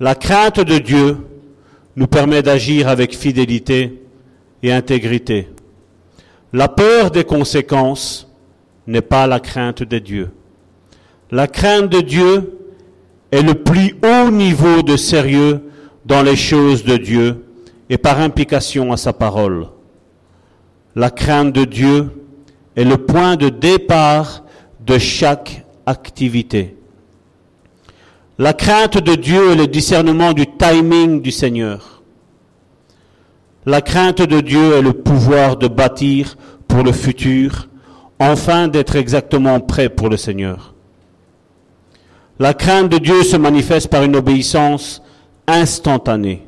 [0.00, 1.16] La crainte de Dieu
[1.94, 4.02] nous permet d'agir avec fidélité
[4.62, 5.48] et intégrité.
[6.56, 8.32] La peur des conséquences
[8.86, 10.30] n'est pas la crainte de Dieu.
[11.30, 12.58] La crainte de Dieu
[13.30, 15.60] est le plus haut niveau de sérieux
[16.06, 17.44] dans les choses de Dieu
[17.90, 19.66] et par implication à sa parole.
[20.94, 22.24] La crainte de Dieu
[22.74, 24.42] est le point de départ
[24.80, 26.74] de chaque activité.
[28.38, 31.96] La crainte de Dieu est le discernement du timing du Seigneur.
[33.68, 36.36] La crainte de Dieu est le pouvoir de bâtir
[36.82, 37.68] le futur,
[38.18, 40.74] enfin d'être exactement prêt pour le Seigneur.
[42.38, 45.02] La crainte de Dieu se manifeste par une obéissance
[45.46, 46.42] instantanée.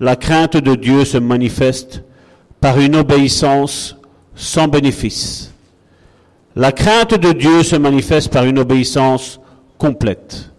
[0.00, 2.02] La crainte de Dieu se manifeste
[2.60, 3.96] par une obéissance
[4.34, 5.52] sans bénéfice.
[6.54, 9.40] La crainte de Dieu se manifeste par une obéissance
[9.78, 10.50] complète.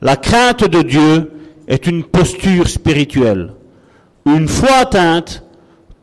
[0.00, 1.32] La crainte de Dieu
[1.68, 3.52] est une posture spirituelle.
[4.24, 5.44] Une fois atteinte,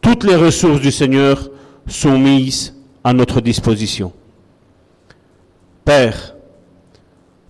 [0.01, 1.49] toutes les ressources du Seigneur
[1.87, 4.13] sont mises à notre disposition.
[5.85, 6.35] Père,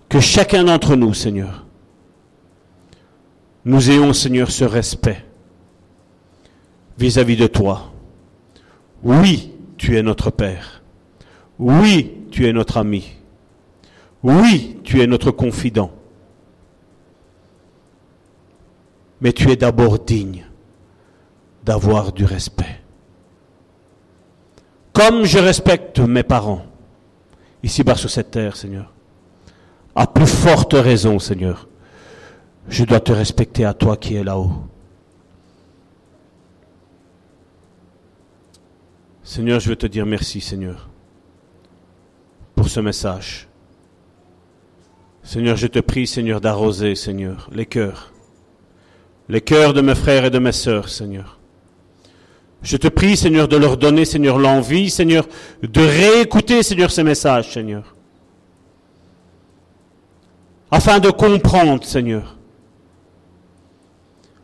[0.08, 1.64] que chacun d'entre nous, Seigneur,
[3.64, 5.24] nous ayons, Seigneur, ce respect
[6.98, 7.92] vis-à-vis -vis de toi.
[9.02, 10.82] Oui, tu es notre Père.
[11.58, 13.04] Oui, tu es notre ami.
[14.22, 15.90] Oui, tu es notre confident.
[19.24, 20.44] mais tu es d'abord digne
[21.64, 22.82] d'avoir du respect.
[24.94, 26.64] Comme je respecte mes parents,
[27.62, 28.90] ici-bas sur cette terre, Seigneur,
[29.94, 31.68] à plus forte raison, Seigneur,
[32.68, 34.52] je dois te respecter à toi qui es là-haut.
[39.22, 40.88] Seigneur, je veux te dire merci, Seigneur,
[42.54, 43.48] pour ce message.
[45.22, 48.14] Seigneur, je te prie, Seigneur, d'arroser, Seigneur, les cœurs
[49.28, 51.38] les cœurs de mes frères et de mes sœurs, Seigneur.
[52.64, 55.26] Je te prie, Seigneur, de leur donner, Seigneur, l'envie, Seigneur,
[55.62, 57.94] de réécouter, Seigneur, ces messages, Seigneur.
[60.70, 62.38] Afin de comprendre, Seigneur.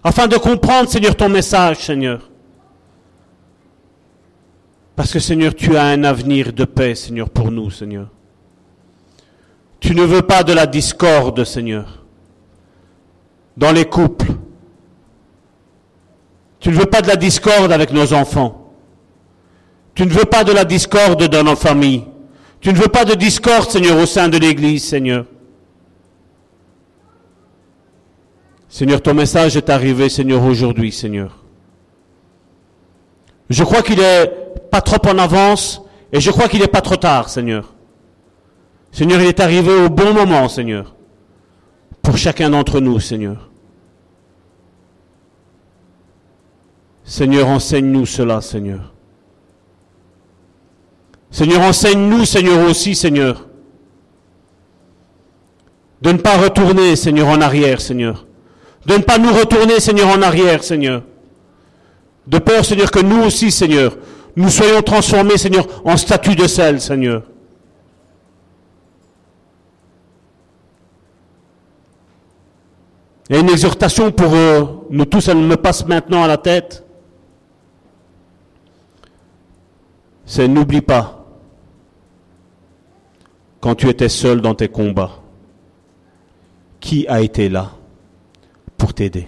[0.04, 2.30] Afin de comprendre, Seigneur, ton message, Seigneur.
[4.94, 8.08] Parce que, Seigneur, tu as un avenir de paix, Seigneur, pour nous, Seigneur.
[9.80, 12.04] Tu ne veux pas de la discorde, Seigneur,
[13.56, 14.34] dans les couples
[16.60, 18.74] tu ne veux pas de la discorde avec nos enfants.
[19.94, 22.04] Tu ne veux pas de la discorde dans nos familles.
[22.60, 25.24] Tu ne veux pas de discorde, Seigneur, au sein de l'Église, Seigneur.
[28.68, 31.38] Seigneur, ton message est arrivé, Seigneur, aujourd'hui, Seigneur.
[33.48, 34.30] Je crois qu'il est
[34.70, 35.82] pas trop en avance
[36.12, 37.74] et je crois qu'il n'est pas trop tard, Seigneur.
[38.92, 40.94] Seigneur, il est arrivé au bon moment, Seigneur,
[42.02, 43.49] pour chacun d'entre nous, Seigneur.
[47.10, 48.92] Seigneur, enseigne-nous cela, Seigneur.
[51.28, 53.48] Seigneur, enseigne-nous, Seigneur, aussi, Seigneur,
[56.00, 58.26] de ne pas retourner, Seigneur, en arrière, Seigneur.
[58.86, 61.02] De ne pas nous retourner, Seigneur, en arrière, Seigneur.
[62.28, 63.96] De peur, Seigneur, que nous aussi, Seigneur,
[64.36, 67.24] nous soyons transformés, Seigneur, en statut de sel, Seigneur.
[73.28, 76.36] Il y a une exhortation pour euh, nous tous, elle me passe maintenant à la
[76.36, 76.84] tête.
[80.30, 81.26] C'est n'oublie pas
[83.60, 85.18] quand tu étais seul dans tes combats,
[86.78, 87.72] qui a été là
[88.78, 89.26] pour t'aider.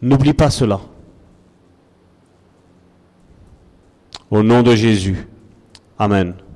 [0.00, 0.80] N'oublie pas cela.
[4.30, 5.28] Au nom de Jésus.
[5.98, 6.32] Amen.